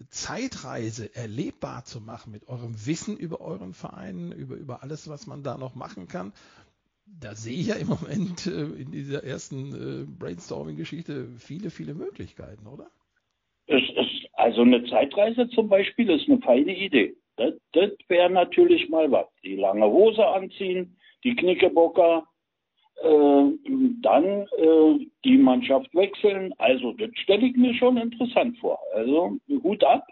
Zeitreise 0.08 1.14
erlebbar 1.14 1.84
zu 1.84 2.00
machen 2.00 2.32
mit 2.32 2.48
eurem 2.48 2.74
Wissen 2.86 3.16
über 3.16 3.40
euren 3.40 3.72
Verein, 3.72 4.32
über, 4.32 4.56
über 4.56 4.82
alles, 4.82 5.08
was 5.08 5.26
man 5.26 5.42
da 5.42 5.56
noch 5.56 5.74
machen 5.74 6.08
kann, 6.08 6.32
da 7.20 7.34
sehe 7.34 7.58
ich 7.58 7.66
ja 7.68 7.74
im 7.74 7.88
Moment 7.88 8.46
äh, 8.46 8.64
in 8.80 8.90
dieser 8.90 9.24
ersten 9.24 9.72
äh, 9.72 10.06
Brainstorming-Geschichte 10.18 11.28
viele, 11.38 11.70
viele 11.70 11.94
Möglichkeiten, 11.94 12.66
oder? 12.66 12.90
Es, 13.66 13.82
es 13.96 14.06
also 14.34 14.62
eine 14.62 14.84
Zeitreise 14.84 15.48
zum 15.50 15.68
Beispiel 15.68 16.10
ist 16.10 16.28
eine 16.28 16.40
feine 16.40 16.76
Idee. 16.76 17.16
Das, 17.36 17.54
das 17.72 17.90
wäre 18.08 18.30
natürlich 18.30 18.88
mal 18.88 19.10
was. 19.10 19.26
Die 19.42 19.56
lange 19.56 19.86
Hose 19.86 20.26
anziehen, 20.26 20.96
die 21.24 21.34
Knickebocker, 21.34 22.26
dann 23.04 24.24
äh, 24.24 25.06
die 25.24 25.36
Mannschaft 25.36 25.94
wechseln. 25.94 26.54
Also 26.58 26.92
das 26.92 27.10
stelle 27.14 27.46
ich 27.46 27.56
mir 27.56 27.74
schon 27.74 27.96
interessant 27.96 28.58
vor. 28.58 28.78
Also 28.94 29.38
Hut 29.62 29.84
ab, 29.84 30.06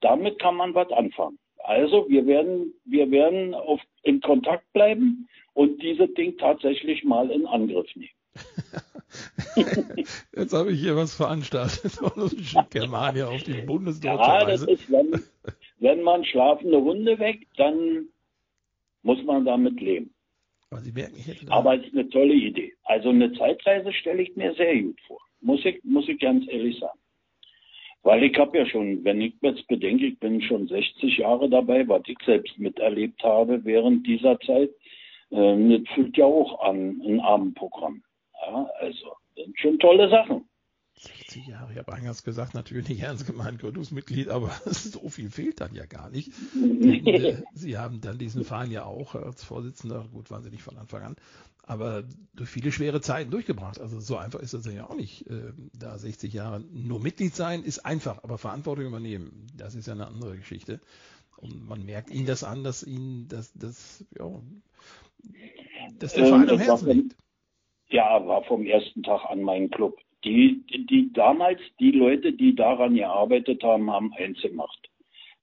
damit 0.00 0.38
kann 0.38 0.56
man 0.56 0.74
was 0.74 0.90
anfangen. 0.92 1.38
Also 1.64 2.06
wir 2.08 2.26
werden, 2.26 2.72
wir 2.84 3.10
werden 3.10 3.54
auf, 3.54 3.80
in 4.02 4.20
Kontakt 4.20 4.72
bleiben 4.72 5.28
und 5.54 5.82
dieses 5.82 6.12
Ding 6.14 6.36
tatsächlich 6.38 7.04
mal 7.04 7.30
in 7.30 7.46
Angriff 7.46 7.88
nehmen. 7.94 8.10
Jetzt 10.36 10.52
habe 10.52 10.72
ich 10.72 10.80
hier 10.80 10.96
was 10.96 11.14
veranstaltet. 11.14 11.98
Germania 12.70 13.28
auf 13.28 13.42
die 13.42 13.62
Bundesdeutsche 13.62 14.22
ja, 14.22 14.44
das 14.44 14.62
ist, 14.62 14.90
wenn, 14.90 15.22
wenn 15.78 16.02
man 16.02 16.24
schlafende 16.24 16.80
Hunde 16.80 17.18
weckt, 17.18 17.48
dann 17.56 18.08
muss 19.02 19.22
man 19.24 19.44
damit 19.44 19.80
leben. 19.80 20.14
Aber, 20.70 20.82
Sie 20.82 20.92
merken, 20.92 21.16
ich 21.16 21.50
Aber 21.50 21.76
es 21.76 21.86
ist 21.86 21.94
eine 21.94 22.08
tolle 22.08 22.34
Idee. 22.34 22.74
Also 22.84 23.08
eine 23.08 23.32
Zeitreise 23.32 23.92
stelle 23.92 24.22
ich 24.22 24.36
mir 24.36 24.54
sehr 24.54 24.80
gut 24.82 25.00
vor. 25.06 25.18
Muss 25.40 25.64
ich, 25.64 25.82
muss 25.84 26.08
ich 26.08 26.18
ganz 26.20 26.46
ehrlich 26.48 26.78
sagen. 26.78 26.98
Weil 28.02 28.22
ich 28.22 28.38
habe 28.38 28.58
ja 28.58 28.66
schon, 28.66 29.02
wenn 29.04 29.20
ich 29.20 29.34
jetzt 29.40 29.66
bedenke, 29.66 30.06
ich 30.06 30.18
bin 30.18 30.40
schon 30.42 30.68
60 30.68 31.18
Jahre 31.18 31.48
dabei, 31.48 31.88
was 31.88 32.02
ich 32.06 32.18
selbst 32.24 32.58
miterlebt 32.58 33.22
habe 33.22 33.64
während 33.64 34.06
dieser 34.06 34.38
Zeit, 34.40 34.70
äh, 35.30 35.78
das 35.78 35.94
fühlt 35.94 36.16
ja 36.16 36.24
auch 36.24 36.60
an 36.60 37.00
ein 37.04 37.20
Abendprogramm. 37.20 38.02
Ja, 38.46 38.70
also 38.78 39.12
sind 39.36 39.58
schon 39.58 39.78
tolle 39.78 40.08
Sachen. 40.08 40.47
60 40.98 41.46
Jahre, 41.46 41.72
ich 41.72 41.78
habe 41.78 41.92
eingangs 41.92 42.24
gesagt, 42.24 42.54
natürlich 42.54 42.88
nicht 42.88 43.02
ernst 43.02 43.26
gemeint 43.26 43.60
Gründungsmitglied, 43.60 44.28
aber 44.28 44.50
so 44.66 45.08
viel 45.08 45.30
fehlt 45.30 45.60
dann 45.60 45.74
ja 45.74 45.86
gar 45.86 46.10
nicht. 46.10 46.32
Denn, 46.54 47.06
äh, 47.06 47.42
Sie 47.54 47.78
haben 47.78 48.00
dann 48.00 48.18
diesen 48.18 48.44
Verein 48.44 48.70
ja 48.70 48.84
auch 48.84 49.14
als 49.14 49.44
Vorsitzender, 49.44 50.06
gut, 50.12 50.30
waren 50.30 50.42
Sie 50.42 50.50
nicht 50.50 50.62
von 50.62 50.76
Anfang 50.76 51.02
an, 51.02 51.16
aber 51.62 52.04
durch 52.34 52.48
viele 52.48 52.72
schwere 52.72 53.00
Zeiten 53.00 53.30
durchgebracht. 53.30 53.80
Also 53.80 54.00
so 54.00 54.16
einfach 54.16 54.40
ist 54.40 54.54
das 54.54 54.66
ja 54.66 54.88
auch 54.88 54.96
nicht. 54.96 55.28
Äh, 55.28 55.52
da 55.72 55.98
60 55.98 56.32
Jahre 56.32 56.60
nur 56.60 57.00
Mitglied 57.00 57.34
sein 57.34 57.62
ist 57.62 57.84
einfach, 57.84 58.24
aber 58.24 58.38
Verantwortung 58.38 58.86
übernehmen, 58.86 59.46
das 59.56 59.74
ist 59.74 59.86
ja 59.86 59.92
eine 59.92 60.06
andere 60.06 60.36
Geschichte. 60.36 60.80
Und 61.36 61.68
man 61.68 61.84
merkt 61.84 62.10
Ihnen 62.10 62.26
das 62.26 62.42
an, 62.42 62.64
dass 62.64 62.82
Ihnen 62.82 63.28
das, 63.28 63.52
das, 63.54 64.04
ja, 64.18 64.28
dass 65.98 66.14
der 66.14 66.26
Verein 66.26 66.50
am 66.50 66.58
Herzen 66.58 66.90
liegt. 66.90 67.16
Ja, 67.90 68.26
war 68.26 68.42
vom 68.44 68.66
ersten 68.66 69.02
Tag 69.02 69.24
an 69.30 69.42
mein 69.42 69.70
Club. 69.70 69.96
Die, 70.24 70.64
die 70.90 71.12
damals, 71.12 71.60
die 71.78 71.92
Leute, 71.92 72.32
die 72.32 72.54
daran 72.54 72.94
gearbeitet 72.94 73.62
haben, 73.62 73.90
haben 73.90 74.12
eins 74.14 74.40
gemacht. 74.40 74.88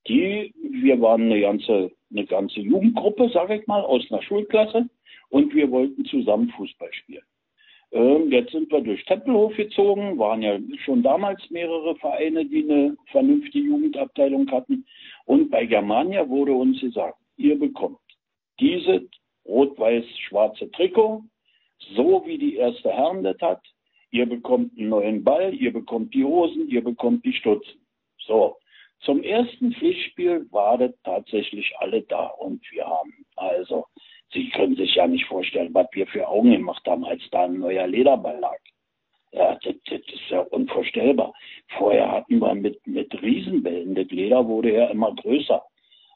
Die, 0.07 0.53
wir 0.61 0.99
waren 1.01 1.23
eine 1.23 1.39
ganze, 1.41 1.91
eine 2.11 2.25
ganze 2.25 2.59
Jugendgruppe, 2.59 3.29
sage 3.29 3.55
ich 3.55 3.67
mal, 3.67 3.81
aus 3.81 4.05
einer 4.11 4.21
Schulklasse 4.21 4.89
und 5.29 5.53
wir 5.55 5.71
wollten 5.71 6.05
zusammen 6.05 6.49
Fußball 6.49 6.93
spielen. 6.93 7.23
Ähm, 7.91 8.31
jetzt 8.31 8.51
sind 8.51 8.71
wir 8.71 8.81
durch 8.81 9.03
Tempelhof 9.05 9.55
gezogen, 9.55 10.19
waren 10.19 10.41
ja 10.41 10.59
schon 10.83 11.01
damals 11.01 11.49
mehrere 11.49 11.95
Vereine, 11.95 12.45
die 12.45 12.63
eine 12.63 12.97
vernünftige 13.11 13.67
Jugendabteilung 13.67 14.51
hatten. 14.51 14.85
Und 15.25 15.49
bei 15.49 15.65
Germania 15.65 16.27
wurde 16.27 16.53
uns 16.53 16.79
gesagt, 16.81 17.17
ihr 17.38 17.57
bekommt 17.57 17.99
dieses 18.59 19.01
rot-weiß-schwarze 19.45 20.71
Trikot, 20.71 21.23
so 21.95 22.23
wie 22.25 22.38
die 22.38 22.55
erste 22.55 22.91
Herren 22.91 23.23
das 23.23 23.38
hat. 23.41 23.61
Ihr 24.15 24.25
bekommt 24.25 24.71
einen 24.78 24.88
neuen 24.88 25.25
Ball, 25.25 25.54
ihr 25.54 25.73
bekommt 25.73 26.13
die 26.13 26.23
Hosen, 26.23 26.69
ihr 26.69 26.82
bekommt 26.82 27.25
die 27.25 27.34
Stutzen. 27.34 27.82
So. 28.19 28.56
Zum 29.01 29.21
ersten 29.21 29.73
Pflichtspiel 29.73 30.47
war 30.51 30.78
das 30.78 30.93
tatsächlich 31.04 31.73
alle 31.80 32.01
da 32.04 32.28
und 32.28 32.62
wir 32.71 32.86
haben 32.86 33.25
also, 33.36 33.88
Sie 34.32 34.49
können 34.51 34.78
sich 34.78 34.95
ja 34.95 35.06
nicht 35.06 35.25
vorstellen, 35.25 35.73
was 35.73 35.88
wir 35.91 36.08
für 36.08 36.30
Augen 36.30 36.51
gemacht 36.51 36.88
haben, 36.88 37.04
als 37.04 37.21
da 37.30 37.43
ein 37.43 37.60
neuer 37.60 37.88
Lederball 37.88 38.39
lag. 38.39 38.58
Ja, 39.34 39.60
das, 39.62 39.75
das 39.89 39.99
ist 39.99 40.30
ja 40.30 40.39
unvorstellbar. 40.39 41.34
Vorher 41.78 42.10
hatten 42.10 42.39
wir 42.39 42.56
mit, 42.56 42.88
mit 42.88 43.21
Riesenbällen, 43.21 43.95
das 43.95 44.08
Leder 44.12 44.47
wurde 44.47 44.73
ja 44.73 44.86
immer 44.91 45.13
größer 45.13 45.62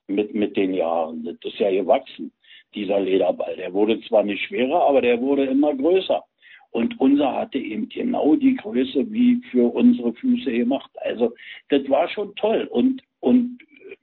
mit, 0.07 0.33
mit 0.33 0.55
den 0.55 0.73
Jahren. 0.73 1.25
Das 1.25 1.35
ist 1.43 1.59
ja 1.59 1.69
gewachsen, 1.69 2.31
dieser 2.73 3.01
Lederball. 3.01 3.57
Der 3.57 3.73
wurde 3.73 3.99
zwar 4.03 4.23
nicht 4.23 4.45
schwerer, 4.45 4.83
aber 4.83 5.01
der 5.01 5.19
wurde 5.19 5.43
immer 5.43 5.75
größer. 5.75 6.23
Und 6.71 6.99
unser 6.99 7.35
hatte 7.35 7.57
eben 7.57 7.89
genau 7.89 8.35
die 8.35 8.55
Größe 8.55 9.11
wie 9.11 9.41
für 9.51 9.73
unsere 9.73 10.13
Füße 10.13 10.51
gemacht. 10.51 10.91
Also 11.01 11.33
das 11.69 11.87
war 11.89 12.09
schon 12.09 12.35
toll. 12.35 12.67
Und, 12.69 13.01
und 13.19 13.59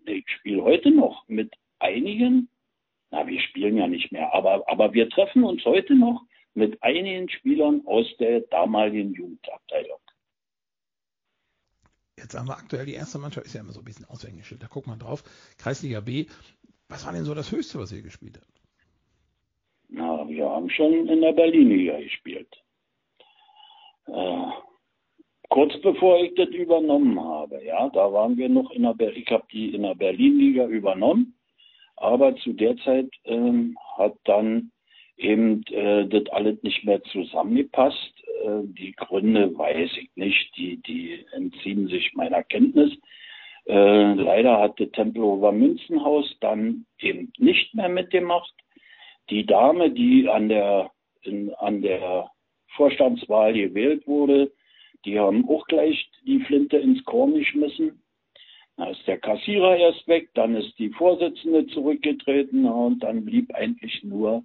ich 0.07 0.29
spiele 0.29 0.63
heute 0.63 0.91
noch 0.91 1.29
mit 1.29 1.53
einigen, 1.79 2.49
na, 3.11 3.27
wir 3.27 3.41
spielen 3.41 3.77
ja 3.77 3.87
nicht 3.87 4.11
mehr, 4.11 4.35
aber, 4.35 4.69
aber 4.69 4.93
wir 4.93 5.09
treffen 5.09 5.45
uns 5.45 5.65
heute 5.65 5.95
noch 5.95 6.25
mit 6.55 6.83
einigen 6.83 7.29
Spielern 7.29 7.83
aus 7.87 8.07
der 8.19 8.41
damaligen 8.41 9.13
Jugendabteilung. 9.13 9.99
Jetzt 12.19 12.35
haben 12.35 12.49
wir 12.49 12.57
aktuell 12.57 12.87
die 12.87 12.95
erste 12.95 13.19
Mannschaft, 13.19 13.47
ist 13.47 13.55
ja 13.55 13.61
immer 13.61 13.73
so 13.73 13.81
ein 13.81 13.85
bisschen 13.85 14.07
Aushängeschild, 14.07 14.63
da 14.63 14.67
guckt 14.67 14.87
man 14.87 14.99
drauf. 14.99 15.23
Kreisliga 15.59 16.01
B, 16.01 16.27
was 16.89 17.05
war 17.05 17.13
denn 17.13 17.25
so 17.25 17.35
das 17.35 17.53
Höchste, 17.53 17.79
was 17.79 17.93
ihr 17.93 18.03
gespielt 18.03 18.39
habt? 18.41 18.56
Wir 20.37 20.51
haben 20.51 20.69
schon 20.69 21.09
in 21.09 21.23
der 21.23 21.33
Berlin-Liga 21.33 21.99
gespielt. 21.99 22.49
Äh, 24.07 24.51
kurz 25.49 25.73
bevor 25.81 26.23
ich 26.23 26.35
das 26.35 26.51
übernommen 26.51 27.19
habe, 27.19 27.65
ja, 27.65 27.89
da 27.89 28.13
waren 28.13 28.37
wir 28.37 28.51
noch 28.51 28.71
in 28.71 28.83
der, 28.83 28.93
Ber 28.93 29.17
ich 29.17 29.31
habe 29.31 29.47
die 29.51 29.75
in 29.75 29.83
der 29.83 29.95
Berlin-Liga 29.95 30.67
übernommen, 30.67 31.39
aber 31.97 32.37
zu 32.37 32.53
der 32.53 32.77
Zeit 32.77 33.09
ähm, 33.25 33.79
hat 33.97 34.15
dann 34.25 34.73
eben 35.17 35.63
äh, 35.71 36.07
das 36.07 36.27
alles 36.33 36.63
nicht 36.63 36.85
mehr 36.85 37.03
zusammengepasst. 37.05 38.13
Äh, 38.45 38.61
die 38.65 38.93
Gründe 38.93 39.57
weiß 39.57 39.91
ich 39.99 40.11
nicht, 40.17 40.55
die, 40.59 40.77
die 40.83 41.25
entziehen 41.33 41.89
sich 41.89 42.13
meiner 42.13 42.43
Kenntnis. 42.43 42.93
Äh, 43.65 44.13
leider 44.13 44.61
hat 44.61 44.79
das 44.79 44.91
Tempelhofer 44.91 45.53
Münzenhaus 45.53 46.31
dann 46.41 46.85
eben 46.99 47.33
nicht 47.39 47.75
mehr 47.75 47.89
mitgemacht. 47.89 48.53
Die 49.31 49.45
Dame, 49.45 49.91
die 49.91 50.29
an 50.29 50.49
der, 50.49 50.91
in, 51.23 51.53
an 51.55 51.83
der 51.83 52.31
Vorstandswahl 52.77 53.53
gewählt 53.53 54.07
wurde, 54.07 54.53
die 55.05 55.19
haben 55.19 55.49
auch 55.49 55.67
gleich 55.67 56.11
die 56.27 56.41
Flinte 56.41 56.77
ins 56.79 57.05
Korn 57.05 57.35
geschmissen. 57.35 58.03
Da 58.77 58.91
ist 58.91 59.07
der 59.07 59.19
Kassierer 59.19 59.77
erst 59.77 60.07
weg, 60.07 60.29
dann 60.35 60.55
ist 60.55 60.79
die 60.79 60.91
Vorsitzende 60.91 61.67
zurückgetreten 61.69 62.67
und 62.67 63.01
dann 63.01 63.25
blieb 63.25 63.55
eigentlich 63.55 64.03
nur 64.05 64.45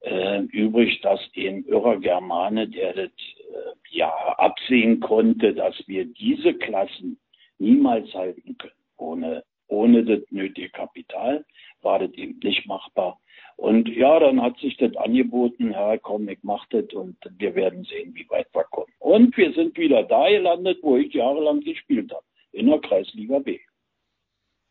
äh, 0.00 0.40
übrig, 0.40 1.00
dass 1.02 1.20
ein 1.36 1.64
irrer 1.66 1.98
Germane, 1.98 2.68
der 2.68 2.94
das 2.94 3.10
äh, 3.10 3.96
ja 3.96 4.10
absehen 4.38 4.98
konnte, 5.00 5.54
dass 5.54 5.76
wir 5.86 6.04
diese 6.06 6.54
Klassen 6.54 7.20
niemals 7.58 8.12
halten 8.12 8.56
können. 8.58 8.72
Ohne, 8.96 9.44
ohne 9.68 10.04
das 10.04 10.20
nötige 10.30 10.70
Kapital 10.70 11.44
war 11.82 12.00
das 12.00 12.12
eben 12.14 12.40
nicht 12.42 12.66
machbar. 12.66 13.19
Und 13.60 13.88
ja, 13.90 14.18
dann 14.18 14.40
hat 14.40 14.58
sich 14.58 14.78
das 14.78 14.96
angeboten, 14.96 15.72
ja 15.72 15.98
komm, 15.98 16.26
ich 16.30 16.38
mach 16.40 16.66
das 16.70 16.86
und 16.94 17.18
wir 17.36 17.54
werden 17.54 17.84
sehen, 17.84 18.14
wie 18.14 18.26
weit 18.30 18.48
wir 18.54 18.64
kommen. 18.64 18.90
Und 18.98 19.36
wir 19.36 19.52
sind 19.52 19.76
wieder 19.76 20.02
da 20.02 20.30
gelandet, 20.30 20.78
wo 20.80 20.96
ich 20.96 21.12
jahrelang 21.12 21.60
gespielt 21.60 22.10
habe, 22.10 22.24
in 22.52 22.68
der 22.68 22.80
Kreisliga 22.80 23.38
B. 23.38 23.60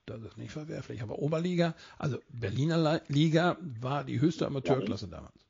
Das 0.08 0.20
ist 0.24 0.40
nicht 0.40 0.50
verwerflich. 0.50 1.04
Aber 1.04 1.20
Oberliga, 1.20 1.76
also 2.00 2.18
Berliner 2.30 3.00
Liga, 3.10 3.58
war 3.80 4.04
die 4.04 4.20
höchste 4.20 4.48
Amateurklasse 4.48 5.06
ja. 5.06 5.18
damals. 5.18 5.46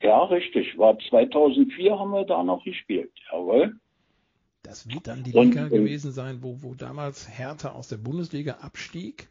Ja, 0.00 0.24
richtig. 0.24 0.78
War 0.78 0.98
2004 0.98 1.98
haben 1.98 2.12
wir 2.12 2.24
da 2.24 2.42
noch 2.42 2.64
gespielt. 2.64 3.12
Jawohl. 3.30 3.76
Das 4.62 4.88
wird 4.88 5.06
dann 5.06 5.22
die 5.22 5.32
Liga 5.32 5.64
und, 5.64 5.68
gewesen 5.68 6.12
sein, 6.12 6.38
wo, 6.40 6.62
wo 6.62 6.74
damals 6.74 7.28
Hertha 7.28 7.72
aus 7.72 7.88
der 7.88 7.98
Bundesliga 7.98 8.52
abstieg, 8.62 9.28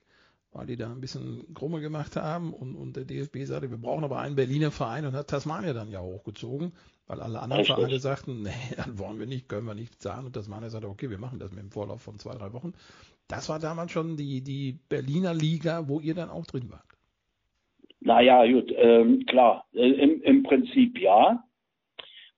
weil 0.52 0.66
die 0.66 0.76
da 0.76 0.92
ein 0.92 1.02
bisschen 1.02 1.54
Krumme 1.54 1.80
gemacht 1.80 2.16
haben 2.16 2.54
und, 2.54 2.76
und 2.76 2.96
der 2.96 3.06
DFB 3.06 3.44
sagte, 3.44 3.70
wir 3.70 3.78
brauchen 3.78 4.04
aber 4.04 4.20
einen 4.20 4.36
Berliner 4.36 4.72
Verein 4.72 5.06
und 5.06 5.14
hat 5.14 5.28
Tasmania 5.28 5.74
dann 5.74 5.92
ja 5.92 6.02
hochgezogen, 6.02 6.74
weil 7.08 7.22
alle 7.22 7.40
anderen 7.40 7.62
Richtig. 7.62 7.76
Vereine 7.76 8.00
sagten, 8.00 8.42
nee, 8.44 8.76
dann 8.76 8.98
wollen 8.98 9.20
wir 9.20 9.28
nicht, 9.28 9.48
können 9.48 9.68
wir 9.68 9.76
nicht 9.76 10.02
zahlen 10.02 10.26
und 10.26 10.34
Tasmania 10.34 10.70
sagte, 10.70 10.90
okay, 10.90 11.10
wir 11.10 11.20
machen 11.20 11.40
das 11.40 11.52
mit 11.52 11.62
dem 11.62 11.72
Vorlauf 11.72 12.02
von 12.02 12.18
zwei, 12.18 12.36
drei 12.36 12.52
Wochen. 12.54 12.74
Das 13.28 13.48
war 13.48 13.60
damals 13.60 13.92
schon 13.92 14.18
die, 14.18 14.42
die 14.42 14.80
Berliner 14.90 15.36
Liga, 15.36 15.88
wo 15.88 16.00
ihr 16.00 16.16
dann 16.16 16.30
auch 16.30 16.48
drin 16.48 16.72
wart. 16.72 16.84
Naja, 18.02 18.46
gut, 18.52 18.74
ähm, 18.76 19.26
klar, 19.26 19.66
äh, 19.74 19.92
im, 19.92 20.22
im 20.24 20.44
Prinzip 20.44 20.98
ja. 21.00 21.44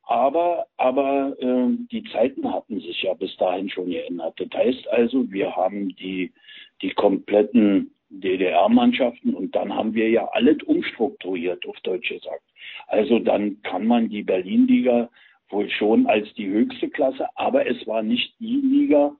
Aber, 0.03 0.65
aber 0.75 1.37
äh, 1.39 1.77
die 1.91 2.03
Zeiten 2.11 2.51
hatten 2.51 2.81
sich 2.81 3.03
ja 3.03 3.13
bis 3.13 3.37
dahin 3.37 3.69
schon 3.69 3.89
geändert. 3.89 4.37
Das 4.37 4.49
heißt 4.53 4.87
also, 4.89 5.31
wir 5.31 5.55
haben 5.55 5.95
die, 5.95 6.33
die 6.81 6.89
kompletten 6.91 7.93
DDR-Mannschaften 8.11 9.33
und 9.33 9.55
dann 9.55 9.73
haben 9.73 9.93
wir 9.93 10.09
ja 10.09 10.27
alles 10.33 10.61
umstrukturiert, 10.63 11.65
auf 11.67 11.79
Deutsch 11.81 12.09
gesagt. 12.09 12.43
Also 12.87 13.19
dann 13.19 13.61
kann 13.63 13.87
man 13.87 14.09
die 14.09 14.23
Berlin-Liga 14.23 15.09
wohl 15.49 15.69
schon 15.69 16.07
als 16.07 16.33
die 16.35 16.47
höchste 16.47 16.89
Klasse, 16.89 17.27
aber 17.35 17.67
es 17.67 17.85
war 17.87 18.03
nicht 18.03 18.35
die 18.39 18.57
Liga, 18.57 19.15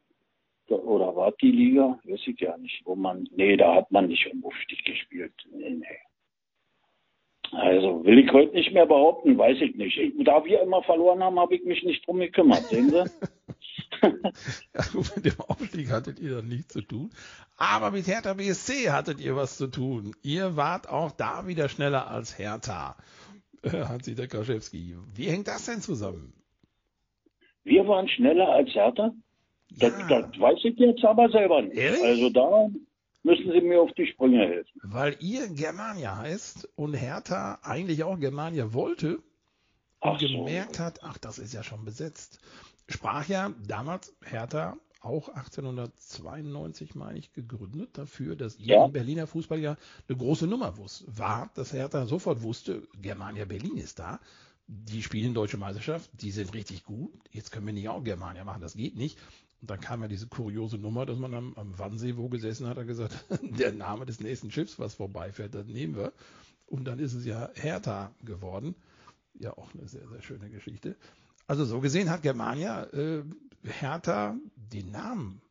oder 0.69 1.15
war 1.15 1.33
die 1.41 1.51
Liga? 1.51 1.99
Weiß 2.03 2.21
ich 2.25 2.39
ja 2.39 2.57
nicht, 2.57 2.81
wo 2.85 2.95
man, 2.95 3.27
nee, 3.35 3.57
da 3.57 3.75
hat 3.75 3.91
man 3.91 4.07
nicht 4.07 4.31
um 4.31 4.43
Aufstieg 4.45 4.83
gespielt. 4.85 5.33
Nee, 5.51 5.71
nee. 5.71 5.97
Also 7.51 8.05
will 8.05 8.19
ich 8.19 8.31
heute 8.31 8.53
nicht 8.53 8.71
mehr 8.71 8.85
behaupten, 8.85 9.37
weiß 9.37 9.59
ich 9.59 9.75
nicht. 9.75 9.97
Ich, 9.97 10.13
da 10.23 10.45
wir 10.45 10.61
immer 10.61 10.81
verloren 10.83 11.21
haben, 11.21 11.37
habe 11.37 11.55
ich 11.55 11.63
mich 11.65 11.83
nicht 11.83 12.07
drum 12.07 12.19
gekümmert, 12.19 12.63
sehen 12.63 12.89
Sie? 12.89 13.03
ja, 14.01 14.83
mit 15.15 15.25
dem 15.25 15.39
Aufstieg 15.39 15.91
hattet 15.91 16.19
ihr 16.19 16.35
dann 16.37 16.47
nichts 16.47 16.73
zu 16.73 16.81
tun. 16.81 17.11
Aber 17.57 17.91
mit 17.91 18.07
Hertha 18.07 18.33
BSC 18.33 18.91
hattet 18.91 19.19
ihr 19.19 19.35
was 19.35 19.57
zu 19.57 19.67
tun. 19.67 20.15
Ihr 20.23 20.55
wart 20.55 20.89
auch 20.89 21.11
da 21.11 21.47
wieder 21.47 21.69
schneller 21.69 22.09
als 22.09 22.37
Hertha, 22.37 22.95
äh, 23.63 23.69
Hansi 23.69 24.15
Dekaschewski. 24.15 24.95
Wie 25.13 25.25
hängt 25.27 25.47
das 25.47 25.65
denn 25.65 25.81
zusammen? 25.81 26.33
Wir 27.63 27.87
waren 27.87 28.07
schneller 28.07 28.49
als 28.49 28.69
Hertha? 28.73 29.13
Ja. 29.69 29.89
Das, 29.89 30.07
das, 30.07 30.39
weiß 30.39 30.59
ich 30.63 30.77
jetzt 30.77 31.03
aber 31.05 31.29
selber 31.29 31.61
nicht. 31.61 31.77
Ehrlich? 31.77 32.03
Also 32.03 32.29
da 32.29 32.69
müssen 33.23 33.51
Sie 33.51 33.61
mir 33.61 33.81
auf 33.81 33.91
die 33.93 34.07
Sprünge 34.07 34.39
helfen. 34.39 34.81
Weil 34.83 35.15
ihr 35.19 35.47
Germania 35.49 36.17
heißt 36.17 36.69
und 36.75 36.93
Hertha 36.93 37.59
eigentlich 37.63 38.03
auch 38.03 38.19
Germania 38.19 38.73
wollte 38.73 39.19
und 39.99 40.19
so. 40.19 40.27
gemerkt 40.27 40.79
hat, 40.79 41.03
ach, 41.03 41.17
das 41.17 41.39
ist 41.39 41.53
ja 41.53 41.63
schon 41.63 41.85
besetzt. 41.85 42.39
Sprach 42.87 43.27
ja 43.27 43.53
damals 43.65 44.13
Hertha 44.23 44.77
auch 45.01 45.29
1892, 45.29 46.95
meine 46.95 47.17
ich, 47.17 47.33
gegründet 47.33 47.97
dafür, 47.97 48.35
dass 48.35 48.57
ja. 48.59 48.85
im 48.85 48.91
Berliner 48.91 49.27
Fußball 49.27 49.59
ja 49.59 49.77
eine 50.07 50.17
große 50.17 50.47
Nummer. 50.47 50.77
War, 50.77 51.49
dass 51.55 51.73
Hertha 51.73 52.05
sofort 52.05 52.43
wusste, 52.43 52.87
Germania 53.01 53.45
Berlin 53.45 53.77
ist 53.77 53.99
da. 53.99 54.19
Die 54.67 55.01
spielen 55.01 55.33
deutsche 55.33 55.57
Meisterschaft, 55.57 56.09
die 56.13 56.31
sind 56.31 56.53
richtig 56.53 56.85
gut. 56.85 57.11
Jetzt 57.31 57.51
können 57.51 57.65
wir 57.65 57.73
nicht 57.73 57.89
auch 57.89 58.03
Germania 58.03 58.45
machen, 58.45 58.61
das 58.61 58.75
geht 58.75 58.95
nicht. 58.95 59.17
Und 59.59 59.69
dann 59.69 59.79
kam 59.79 60.01
ja 60.01 60.07
diese 60.07 60.27
kuriose 60.27 60.77
Nummer, 60.77 61.05
dass 61.05 61.17
man 61.17 61.33
am, 61.33 61.53
am 61.55 61.77
Wannsee 61.77 62.15
wo 62.17 62.29
gesessen 62.29 62.67
hat, 62.67 62.77
hat 62.77 62.87
gesagt, 62.87 63.25
der 63.41 63.73
Name 63.73 64.05
des 64.05 64.19
nächsten 64.19 64.51
Schiffs, 64.51 64.79
was 64.79 64.95
vorbeifährt, 64.95 65.55
das 65.55 65.65
nehmen 65.65 65.95
wir. 65.95 66.13
Und 66.67 66.85
dann 66.85 66.99
ist 66.99 67.13
es 67.13 67.25
ja 67.25 67.49
Hertha 67.55 68.13
geworden. 68.23 68.75
Ja, 69.39 69.57
auch 69.57 69.73
eine 69.73 69.87
sehr, 69.87 70.07
sehr 70.07 70.21
schöne 70.21 70.49
Geschichte. 70.49 70.95
Also 71.51 71.65
so 71.65 71.81
gesehen 71.81 72.09
hat 72.09 72.21
Germania 72.21 72.87
äh, 72.93 73.23
Hertha 73.81 74.37
den 74.55 74.89
Namen 74.89 75.41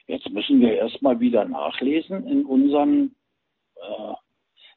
Jetzt 0.08 0.30
müssen 0.30 0.60
wir 0.60 0.76
erstmal 0.76 1.20
wieder 1.20 1.46
nachlesen 1.46 2.28
in 2.28 2.46
unseren 2.46 3.16
äh, 3.76 4.14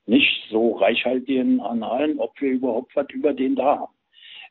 nicht 0.06 0.44
so 0.50 0.76
reichhaltigen 0.76 1.60
Annalen, 1.60 2.20
ob 2.20 2.40
wir 2.40 2.50
überhaupt 2.50 2.94
was 2.94 3.08
über 3.10 3.32
den 3.32 3.56
da 3.56 3.78
haben. 3.80 3.94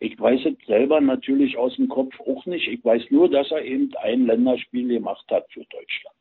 Ich 0.01 0.19
weiß 0.19 0.41
es 0.45 0.67
selber 0.67 0.99
natürlich 0.99 1.57
aus 1.57 1.75
dem 1.77 1.87
Kopf 1.87 2.19
auch 2.19 2.45
nicht. 2.45 2.67
Ich 2.67 2.83
weiß 2.83 3.03
nur, 3.11 3.29
dass 3.29 3.49
er 3.51 3.63
eben 3.63 3.93
ein 4.01 4.25
Länderspiel 4.25 4.89
gemacht 4.89 5.25
hat 5.31 5.49
für 5.51 5.63
Deutschland. 5.65 6.14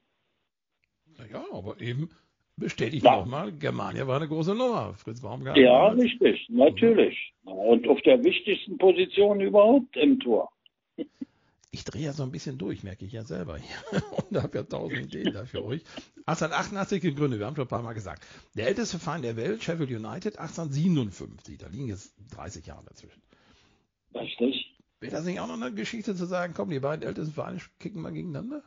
Naja, 1.34 1.46
aber 1.52 1.80
eben 1.80 2.10
bestätigt 2.56 3.04
ja. 3.04 3.16
nochmal, 3.16 3.52
Germania 3.52 4.06
war 4.06 4.16
eine 4.16 4.28
große 4.28 4.54
Nummer. 4.54 4.94
Fritz 4.94 5.20
Baumgartner. 5.20 5.62
Ja, 5.62 5.88
richtig, 5.88 6.46
natürlich. 6.48 7.34
Und 7.44 7.88
auf 7.88 8.00
der 8.02 8.22
wichtigsten 8.22 8.78
Position 8.78 9.40
überhaupt 9.40 9.96
im 9.96 10.20
Tor. 10.20 10.50
Ich 11.72 11.82
drehe 11.82 12.02
ja 12.02 12.12
so 12.12 12.22
ein 12.22 12.30
bisschen 12.30 12.56
durch, 12.56 12.84
merke 12.84 13.04
ich 13.04 13.10
ja 13.10 13.24
selber 13.24 13.58
hier. 13.58 14.00
Und 14.30 14.40
habe 14.40 14.58
ja 14.58 14.62
tausend 14.62 15.12
Ideen 15.12 15.32
da 15.34 15.44
für 15.44 15.64
euch. 15.64 15.82
1888 16.26 17.02
gegründet, 17.02 17.40
wir 17.40 17.46
haben 17.46 17.56
schon 17.56 17.64
ein 17.64 17.68
paar 17.68 17.82
Mal 17.82 17.94
gesagt. 17.94 18.24
Der 18.56 18.68
älteste 18.68 19.00
Verein 19.00 19.22
der 19.22 19.36
Welt, 19.36 19.64
Sheffield 19.64 19.90
United, 19.90 20.38
1857. 20.38 21.58
Da 21.58 21.66
liegen 21.66 21.88
jetzt 21.88 22.14
30 22.36 22.64
Jahre 22.64 22.84
dazwischen. 22.84 23.20
Richtig. 24.14 24.72
Wäre 25.00 25.16
das 25.16 25.24
nicht 25.24 25.40
auch 25.40 25.48
noch 25.48 25.60
eine 25.60 25.74
Geschichte 25.74 26.14
zu 26.14 26.26
sagen, 26.26 26.54
komm, 26.54 26.70
die 26.70 26.78
beiden 26.78 27.04
ältesten 27.04 27.34
Vereine 27.34 27.58
kicken 27.80 28.00
mal 28.00 28.12
gegeneinander? 28.12 28.62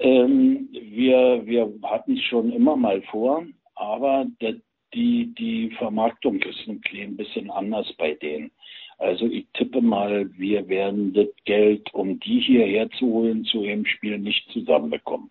Ähm, 0.00 0.68
wir, 0.72 1.42
wir 1.44 1.72
hatten 1.82 2.16
es 2.16 2.22
schon 2.24 2.50
immer 2.52 2.74
mal 2.76 3.02
vor, 3.02 3.44
aber 3.74 4.26
der, 4.40 4.56
die, 4.94 5.32
die 5.38 5.70
Vermarktung 5.76 6.40
ist 6.40 6.66
ein 6.66 6.80
klein 6.80 7.16
bisschen 7.16 7.50
anders 7.50 7.92
bei 7.98 8.14
denen. 8.14 8.50
Also 8.98 9.26
ich 9.26 9.46
tippe 9.54 9.80
mal, 9.80 10.30
wir 10.36 10.68
werden 10.68 11.12
das 11.12 11.28
Geld, 11.44 11.92
um 11.94 12.18
die 12.20 12.40
hierher 12.40 12.90
zu 12.90 13.06
holen, 13.06 13.44
zu 13.44 13.62
dem 13.62 13.86
Spiel 13.86 14.18
nicht 14.18 14.50
zusammenbekommen. 14.52 15.30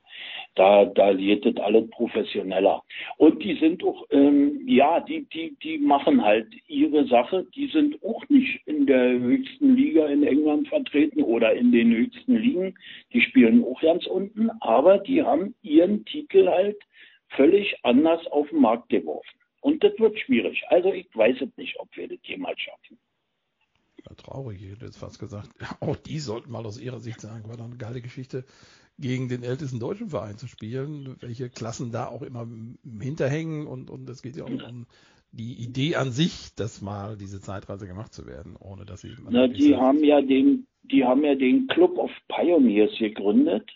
Da, 0.56 0.86
da 0.86 1.14
geht 1.14 1.46
das 1.46 1.56
alles 1.58 1.90
professioneller. 1.92 2.84
Und 3.18 3.44
die 3.44 3.56
sind 3.56 3.84
auch, 3.84 4.06
ähm, 4.12 4.62
ja, 4.68 5.00
die, 5.00 5.26
die, 5.30 5.56
die 5.64 5.78
machen 5.78 6.24
halt 6.24 6.48
ihre 6.68 7.06
Sache. 7.06 7.46
Die 7.56 7.68
sind 7.68 8.04
auch 8.04 8.28
nicht 8.30 8.60
in 8.66 8.86
der 8.86 9.20
höchsten 9.20 9.76
Liga 9.76 10.08
in 10.08 10.24
England 10.24 10.68
vertreten 10.68 11.24
oder 11.24 11.54
in 11.54 11.72
den 11.72 11.92
höchsten 11.92 12.36
Ligen. 12.36 12.76
Die 13.14 13.22
spielen 13.22 13.64
auch 13.64 13.80
ganz 13.82 14.06
unten, 14.08 14.50
aber 14.60 14.98
die 14.98 15.24
haben 15.24 15.56
ihren 15.62 16.04
Titel 16.06 16.48
halt 16.48 16.78
völlig 17.30 17.76
anders 17.84 18.26
auf 18.28 18.50
den 18.50 18.60
Markt 18.60 18.90
geworfen. 18.90 19.40
Und 19.62 19.84
das 19.84 19.98
wird 20.00 20.20
schwierig. 20.20 20.64
Also 20.70 20.94
ich 20.94 21.08
weiß 21.14 21.42
es 21.42 21.58
nicht, 21.58 21.80
ob 21.80 21.96
wir 21.96 22.08
das 22.08 22.20
jemals 22.24 22.60
schaffen. 22.60 22.98
Traurig, 24.16 24.62
ich 24.62 24.72
hätte 24.72 24.86
jetzt 24.86 24.98
fast 24.98 25.20
gesagt, 25.20 25.50
auch 25.80 25.96
die 25.96 26.20
sollten 26.20 26.52
mal 26.52 26.66
aus 26.66 26.80
ihrer 26.80 27.00
Sicht 27.00 27.22
sagen, 27.22 27.48
war 27.48 27.58
doch 27.58 27.66
eine 27.66 27.78
geile 27.78 28.02
Geschichte, 28.02 28.46
gegen 29.00 29.30
den 29.30 29.44
ältesten 29.44 29.80
deutschen 29.80 30.10
Verein 30.10 30.38
zu 30.38 30.48
spielen, 30.48 31.16
welche 31.22 31.50
Klassen 31.50 31.92
da 31.92 32.08
auch 32.08 32.22
immer 32.22 32.48
hinterhängen 33.00 33.66
und, 33.66 33.90
und 33.90 34.10
es 34.10 34.22
geht 34.22 34.36
ja 34.36 34.44
um, 34.44 34.62
um 34.62 34.86
die 35.32 35.54
Idee 35.54 35.96
an 35.96 36.12
sich, 36.12 36.54
dass 36.56 36.82
mal 36.82 37.16
diese 37.18 37.40
Zeitreise 37.40 37.88
gemacht 37.88 38.14
zu 38.14 38.26
werden, 38.26 38.56
ohne 38.60 38.86
dass 38.86 39.02
sie. 39.02 39.16
Na, 39.30 39.48
die 39.48 39.76
haben 39.76 40.04
ja 40.04 40.22
den, 40.22 40.68
die 40.84 41.06
haben 41.06 41.24
ja 41.24 41.36
den 41.36 41.68
Club 41.68 41.98
of 41.98 42.12
Pioneers 42.28 42.92
gegründet. 42.98 43.70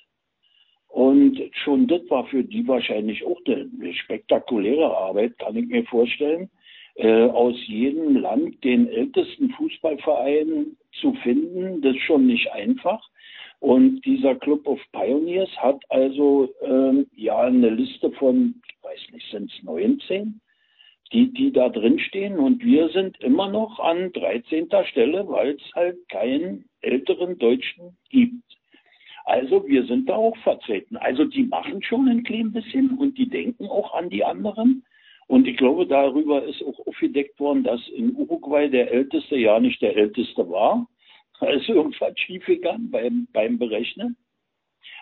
Und 0.87 1.39
schon 1.63 1.87
das 1.87 2.01
war 2.09 2.27
für 2.27 2.43
die 2.43 2.67
wahrscheinlich 2.67 3.25
auch 3.25 3.39
eine 3.47 3.93
spektakuläre 3.95 4.95
Arbeit, 4.95 5.39
kann 5.39 5.55
ich 5.55 5.67
mir 5.67 5.83
vorstellen, 5.85 6.51
äh, 6.95 7.23
aus 7.23 7.55
jedem 7.67 8.17
Land 8.17 8.63
den 8.63 8.87
ältesten 8.87 9.49
Fußballverein 9.51 10.77
zu 10.99 11.13
finden. 11.23 11.81
Das 11.81 11.95
ist 11.95 12.03
schon 12.03 12.27
nicht 12.27 12.51
einfach. 12.51 13.01
Und 13.59 14.01
dieser 14.01 14.35
Club 14.35 14.67
of 14.67 14.79
Pioneers 14.91 15.49
hat 15.57 15.81
also 15.89 16.53
ähm, 16.61 17.07
ja 17.15 17.39
eine 17.39 17.69
Liste 17.69 18.11
von, 18.11 18.55
ich 18.67 18.83
weiß 18.83 19.13
nicht, 19.13 19.31
sind 19.31 19.51
es 19.51 19.63
19, 19.63 20.41
die, 21.13 21.31
die 21.31 21.51
da 21.51 21.69
drin 21.69 21.97
stehen. 21.99 22.37
Und 22.37 22.63
wir 22.63 22.89
sind 22.89 23.17
immer 23.21 23.49
noch 23.49 23.79
an 23.79 24.11
13. 24.11 24.67
Stelle, 24.91 25.27
weil 25.29 25.51
es 25.55 25.75
halt 25.75 25.97
keinen 26.09 26.65
älteren 26.81 27.37
Deutschen 27.37 27.97
gibt. 28.09 28.43
Also 29.25 29.65
wir 29.65 29.85
sind 29.85 30.09
da 30.09 30.15
auch 30.15 30.35
vertreten. 30.39 30.97
Also 30.97 31.23
die 31.23 31.43
machen 31.43 31.81
schon 31.81 32.09
ein 32.09 32.23
klein 32.23 32.51
bisschen 32.51 32.97
und 32.97 33.17
die 33.17 33.29
denken 33.29 33.67
auch 33.67 33.93
an 33.93 34.09
die 34.09 34.25
anderen. 34.25 34.83
Und 35.27 35.47
ich 35.47 35.57
glaube, 35.57 35.87
darüber 35.87 36.43
ist 36.43 36.61
auch 36.63 36.85
aufgedeckt 36.85 37.39
worden, 37.39 37.63
dass 37.63 37.81
in 37.89 38.15
Uruguay 38.15 38.69
der 38.69 38.91
Älteste 38.91 39.35
ja 39.35 39.59
nicht 39.59 39.81
der 39.81 39.95
Älteste 39.95 40.49
war, 40.49 40.87
da 41.39 41.49
ist 41.49 41.67
irgendwas 41.67 42.17
schiefgegangen 42.17 42.91
beim, 42.91 43.27
beim 43.31 43.57
Berechnen. 43.57 44.17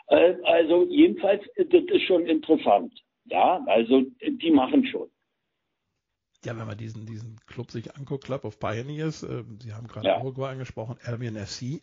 Äh, 0.08 0.36
also 0.44 0.88
jedenfalls, 0.90 1.44
das 1.58 1.84
ist 1.84 2.04
schon 2.04 2.26
interessant. 2.26 2.94
Ja, 3.26 3.64
also 3.68 4.04
die 4.22 4.52
machen 4.52 4.86
schon. 4.86 5.10
Ja, 6.44 6.58
wenn 6.58 6.66
man 6.66 6.78
diesen, 6.78 7.06
diesen 7.06 7.40
Club 7.46 7.70
sich 7.70 7.96
anguckt, 7.96 8.24
Club 8.24 8.46
of 8.46 8.60
Pioneers, 8.60 9.22
äh, 9.24 9.44
Sie 9.60 9.74
haben 9.74 9.88
gerade 9.88 10.08
ja. 10.08 10.22
Uruguay 10.22 10.52
angesprochen, 10.52 10.98
Albion 11.04 11.36
FC, 11.36 11.82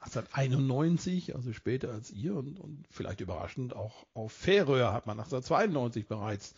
1891, 0.00 1.34
also 1.34 1.52
später 1.52 1.90
als 1.90 2.10
ihr 2.10 2.34
und, 2.34 2.58
und 2.58 2.86
vielleicht 2.90 3.20
überraschend 3.20 3.76
auch 3.76 4.06
auf 4.14 4.32
Färöer 4.32 4.92
hat 4.92 5.06
man 5.06 5.18
1892 5.18 6.06
bereits 6.06 6.54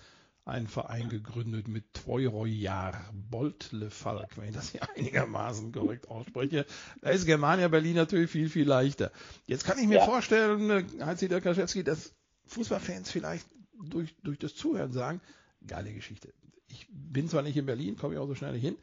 einen 0.50 0.66
Verein 0.66 1.08
gegründet 1.08 1.68
mit 1.68 1.94
Tvojrojar 1.94 3.10
Boltlefalk, 3.12 4.36
wenn 4.36 4.48
ich 4.48 4.54
das 4.54 4.70
hier 4.70 4.82
einigermaßen 4.96 5.72
korrekt 5.72 6.08
ausspreche. 6.08 6.66
Da 7.00 7.10
ist 7.10 7.26
Germania 7.26 7.68
Berlin 7.68 7.96
natürlich 7.96 8.30
viel, 8.30 8.48
viel 8.48 8.68
leichter. 8.68 9.12
Jetzt 9.46 9.64
kann 9.64 9.78
ich 9.78 9.86
mir 9.86 9.98
ja. 9.98 10.04
vorstellen, 10.04 10.70
äh, 10.70 10.84
Heinz-Dieter 11.00 11.40
Kaschewski, 11.40 11.84
dass 11.84 12.14
Fußballfans 12.46 13.10
vielleicht 13.10 13.46
durch, 13.82 14.14
durch 14.22 14.38
das 14.38 14.54
Zuhören 14.54 14.92
sagen, 14.92 15.20
geile 15.66 15.92
Geschichte. 15.92 16.32
Ich 16.68 16.86
bin 16.90 17.28
zwar 17.28 17.42
nicht 17.42 17.56
in 17.56 17.66
Berlin, 17.66 17.96
komme 17.96 18.14
ich 18.14 18.20
auch 18.20 18.26
so 18.26 18.34
schnell 18.34 18.52
nicht 18.52 18.62
hin, 18.62 18.76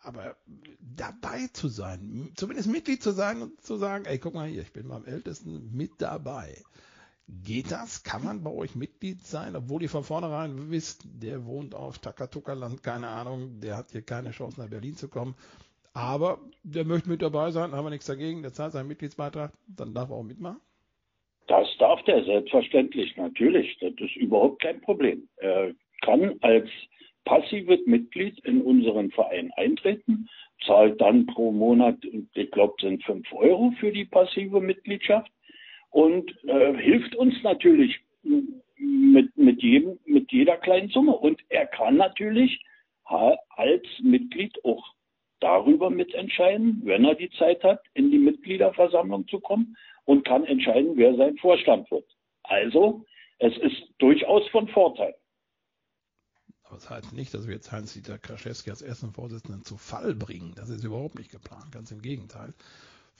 aber 0.00 0.36
dabei 0.80 1.48
zu 1.52 1.68
sein, 1.68 2.32
zumindest 2.36 2.68
Mitglied 2.68 3.02
zu 3.02 3.12
sein 3.12 3.42
und 3.42 3.60
zu 3.62 3.76
sagen, 3.76 4.04
ey, 4.04 4.18
guck 4.18 4.34
mal 4.34 4.48
hier, 4.48 4.62
ich 4.62 4.72
bin 4.72 4.88
beim 4.88 5.04
Ältesten 5.04 5.74
mit 5.74 5.92
dabei. 5.98 6.62
Geht 7.28 7.70
das? 7.70 8.02
Kann 8.02 8.24
man 8.24 8.42
bei 8.42 8.50
euch 8.50 8.74
Mitglied 8.74 9.20
sein, 9.20 9.54
obwohl 9.54 9.82
ihr 9.82 9.90
von 9.90 10.02
vornherein 10.02 10.70
wisst, 10.70 11.06
der 11.22 11.44
wohnt 11.44 11.74
auf 11.74 11.98
Takatuka-Land, 11.98 12.82
keine 12.82 13.08
Ahnung, 13.08 13.60
der 13.60 13.76
hat 13.76 13.90
hier 13.90 14.02
keine 14.02 14.30
Chance 14.30 14.58
nach 14.60 14.70
Berlin 14.70 14.94
zu 14.94 15.08
kommen. 15.08 15.34
Aber 15.92 16.38
der 16.62 16.84
möchte 16.84 17.10
mit 17.10 17.20
dabei 17.20 17.50
sein, 17.50 17.72
haben 17.72 17.84
wir 17.84 17.90
nichts 17.90 18.06
dagegen, 18.06 18.42
der 18.42 18.52
zahlt 18.52 18.72
seinen 18.72 18.88
Mitgliedsbeitrag, 18.88 19.52
dann 19.66 19.92
darf 19.92 20.08
er 20.08 20.16
auch 20.16 20.22
mitmachen? 20.22 20.60
Das 21.48 21.66
darf 21.78 22.02
der 22.04 22.24
selbstverständlich, 22.24 23.16
natürlich. 23.16 23.76
Das 23.80 23.92
ist 23.98 24.16
überhaupt 24.16 24.62
kein 24.62 24.80
Problem. 24.80 25.28
Er 25.36 25.74
kann 26.02 26.36
als 26.40 26.68
passives 27.24 27.80
Mitglied 27.84 28.38
in 28.44 28.62
unseren 28.62 29.10
Verein 29.10 29.50
eintreten, 29.56 30.28
zahlt 30.64 31.00
dann 31.00 31.26
pro 31.26 31.52
Monat, 31.52 31.98
ich 32.34 32.50
glaube, 32.52 32.74
sind 32.80 33.04
5 33.04 33.32
Euro 33.32 33.72
für 33.80 33.92
die 33.92 34.06
passive 34.06 34.60
Mitgliedschaft 34.60 35.30
und 35.90 36.30
äh, 36.44 36.74
hilft 36.76 37.14
uns 37.16 37.34
natürlich 37.42 38.00
mit, 38.76 39.36
mit, 39.36 39.62
jedem, 39.62 39.98
mit 40.04 40.30
jeder 40.32 40.56
kleinen 40.56 40.88
Summe. 40.90 41.16
Und 41.16 41.40
er 41.48 41.66
kann 41.66 41.96
natürlich 41.96 42.60
als 43.04 43.86
Mitglied 44.02 44.62
auch 44.64 44.84
darüber 45.40 45.88
mitentscheiden, 45.88 46.82
wenn 46.84 47.04
er 47.04 47.14
die 47.14 47.30
Zeit 47.30 47.62
hat, 47.64 47.80
in 47.94 48.10
die 48.10 48.18
Mitgliederversammlung 48.18 49.26
zu 49.28 49.40
kommen 49.40 49.76
und 50.04 50.26
kann 50.26 50.44
entscheiden, 50.44 50.96
wer 50.96 51.14
sein 51.16 51.36
Vorstand 51.38 51.90
wird. 51.90 52.04
Also, 52.42 53.04
es 53.38 53.56
ist 53.58 53.88
durchaus 53.98 54.46
von 54.48 54.68
Vorteil. 54.68 55.14
Aber 56.64 56.76
das 56.76 56.90
heißt 56.90 57.12
nicht, 57.14 57.32
dass 57.32 57.46
wir 57.46 57.54
jetzt 57.54 57.72
Heinz-Dieter 57.72 58.18
Kraschewski 58.18 58.70
als 58.70 58.82
ersten 58.82 59.12
Vorsitzenden 59.12 59.64
zu 59.64 59.78
Fall 59.78 60.14
bringen. 60.14 60.52
Das 60.56 60.68
ist 60.68 60.84
überhaupt 60.84 61.14
nicht 61.14 61.30
geplant, 61.30 61.72
ganz 61.72 61.90
im 61.90 62.02
Gegenteil. 62.02 62.52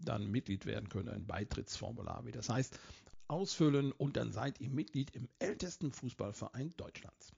dann 0.05 0.31
Mitglied 0.31 0.67
werden 0.67 0.89
könnt, 0.89 1.09
ein 1.09 1.27
Beitrittsformular, 1.27 2.25
wie 2.27 2.33
das 2.33 2.49
heißt 2.49 2.79
ausfüllen 3.31 3.93
und 3.93 4.17
dann 4.17 4.33
seid 4.33 4.61
ihr 4.61 4.71
Mitglied 4.71 5.15
im 5.15 5.29
ältesten 5.39 5.93
Fußballverein 5.93 6.75
Deutschlands. 6.77 7.33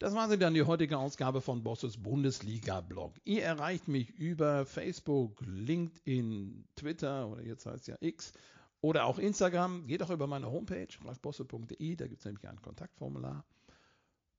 Das 0.00 0.14
war 0.14 0.30
sie 0.30 0.38
dann 0.38 0.54
die 0.54 0.62
heutige 0.62 0.96
Ausgabe 0.96 1.42
von 1.42 1.62
Bosses 1.62 1.98
Bundesliga-Blog. 1.98 3.16
Ihr 3.24 3.42
erreicht 3.42 3.86
mich 3.86 4.08
über 4.10 4.64
Facebook, 4.64 5.42
LinkedIn, 5.44 6.66
Twitter 6.74 7.28
oder 7.28 7.44
jetzt 7.44 7.66
heißt 7.66 7.82
es 7.82 7.86
ja 7.86 7.96
X 8.00 8.32
oder 8.80 9.04
auch 9.04 9.18
Instagram. 9.18 9.86
Geht 9.86 10.02
auch 10.02 10.08
über 10.08 10.26
meine 10.26 10.50
Homepage, 10.50 10.88
ralfbosse.de, 11.04 11.96
da 11.96 12.06
gibt 12.06 12.20
es 12.20 12.24
nämlich 12.24 12.48
ein 12.48 12.62
Kontaktformular. 12.62 13.44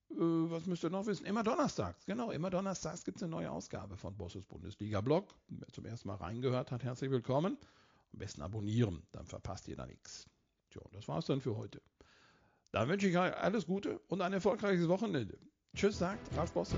Äh, 0.10 0.16
was 0.18 0.66
müsst 0.66 0.84
ihr 0.84 0.90
noch 0.90 1.06
wissen? 1.06 1.28
Immer 1.28 1.44
donnerstags, 1.44 2.08
genau, 2.08 2.32
immer 2.32 2.50
donnerstags 2.50 3.04
gibt 3.04 3.18
es 3.18 3.24
eine 3.24 3.30
neue 3.30 3.52
Ausgabe 3.52 3.98
von 3.98 4.18
Bosses 4.18 4.44
Bundesliga-Blog. 4.46 5.32
Wer 5.50 5.68
zum 5.68 5.86
ersten 5.86 6.08
Mal 6.08 6.16
reingehört 6.16 6.72
hat, 6.72 6.84
herzlich 6.84 7.12
willkommen. 7.12 7.56
Am 8.14 8.20
besten 8.20 8.42
abonnieren, 8.42 9.04
dann 9.12 9.28
verpasst 9.28 9.68
ihr 9.68 9.76
da 9.76 9.86
nichts. 9.86 10.28
Tja, 10.72 10.82
das 10.94 11.08
war's 11.08 11.26
dann 11.26 11.42
für 11.42 11.58
heute. 11.58 11.82
Dann 12.72 12.88
wünsche 12.88 13.08
ich 13.08 13.18
euch 13.18 13.36
alles 13.36 13.66
Gute 13.66 14.00
und 14.08 14.22
ein 14.22 14.32
erfolgreiches 14.32 14.88
Wochenende. 14.88 15.38
Tschüss, 15.76 16.00
sagt 16.00 16.36
Ralf 16.38 16.54
Bosse. 16.54 16.78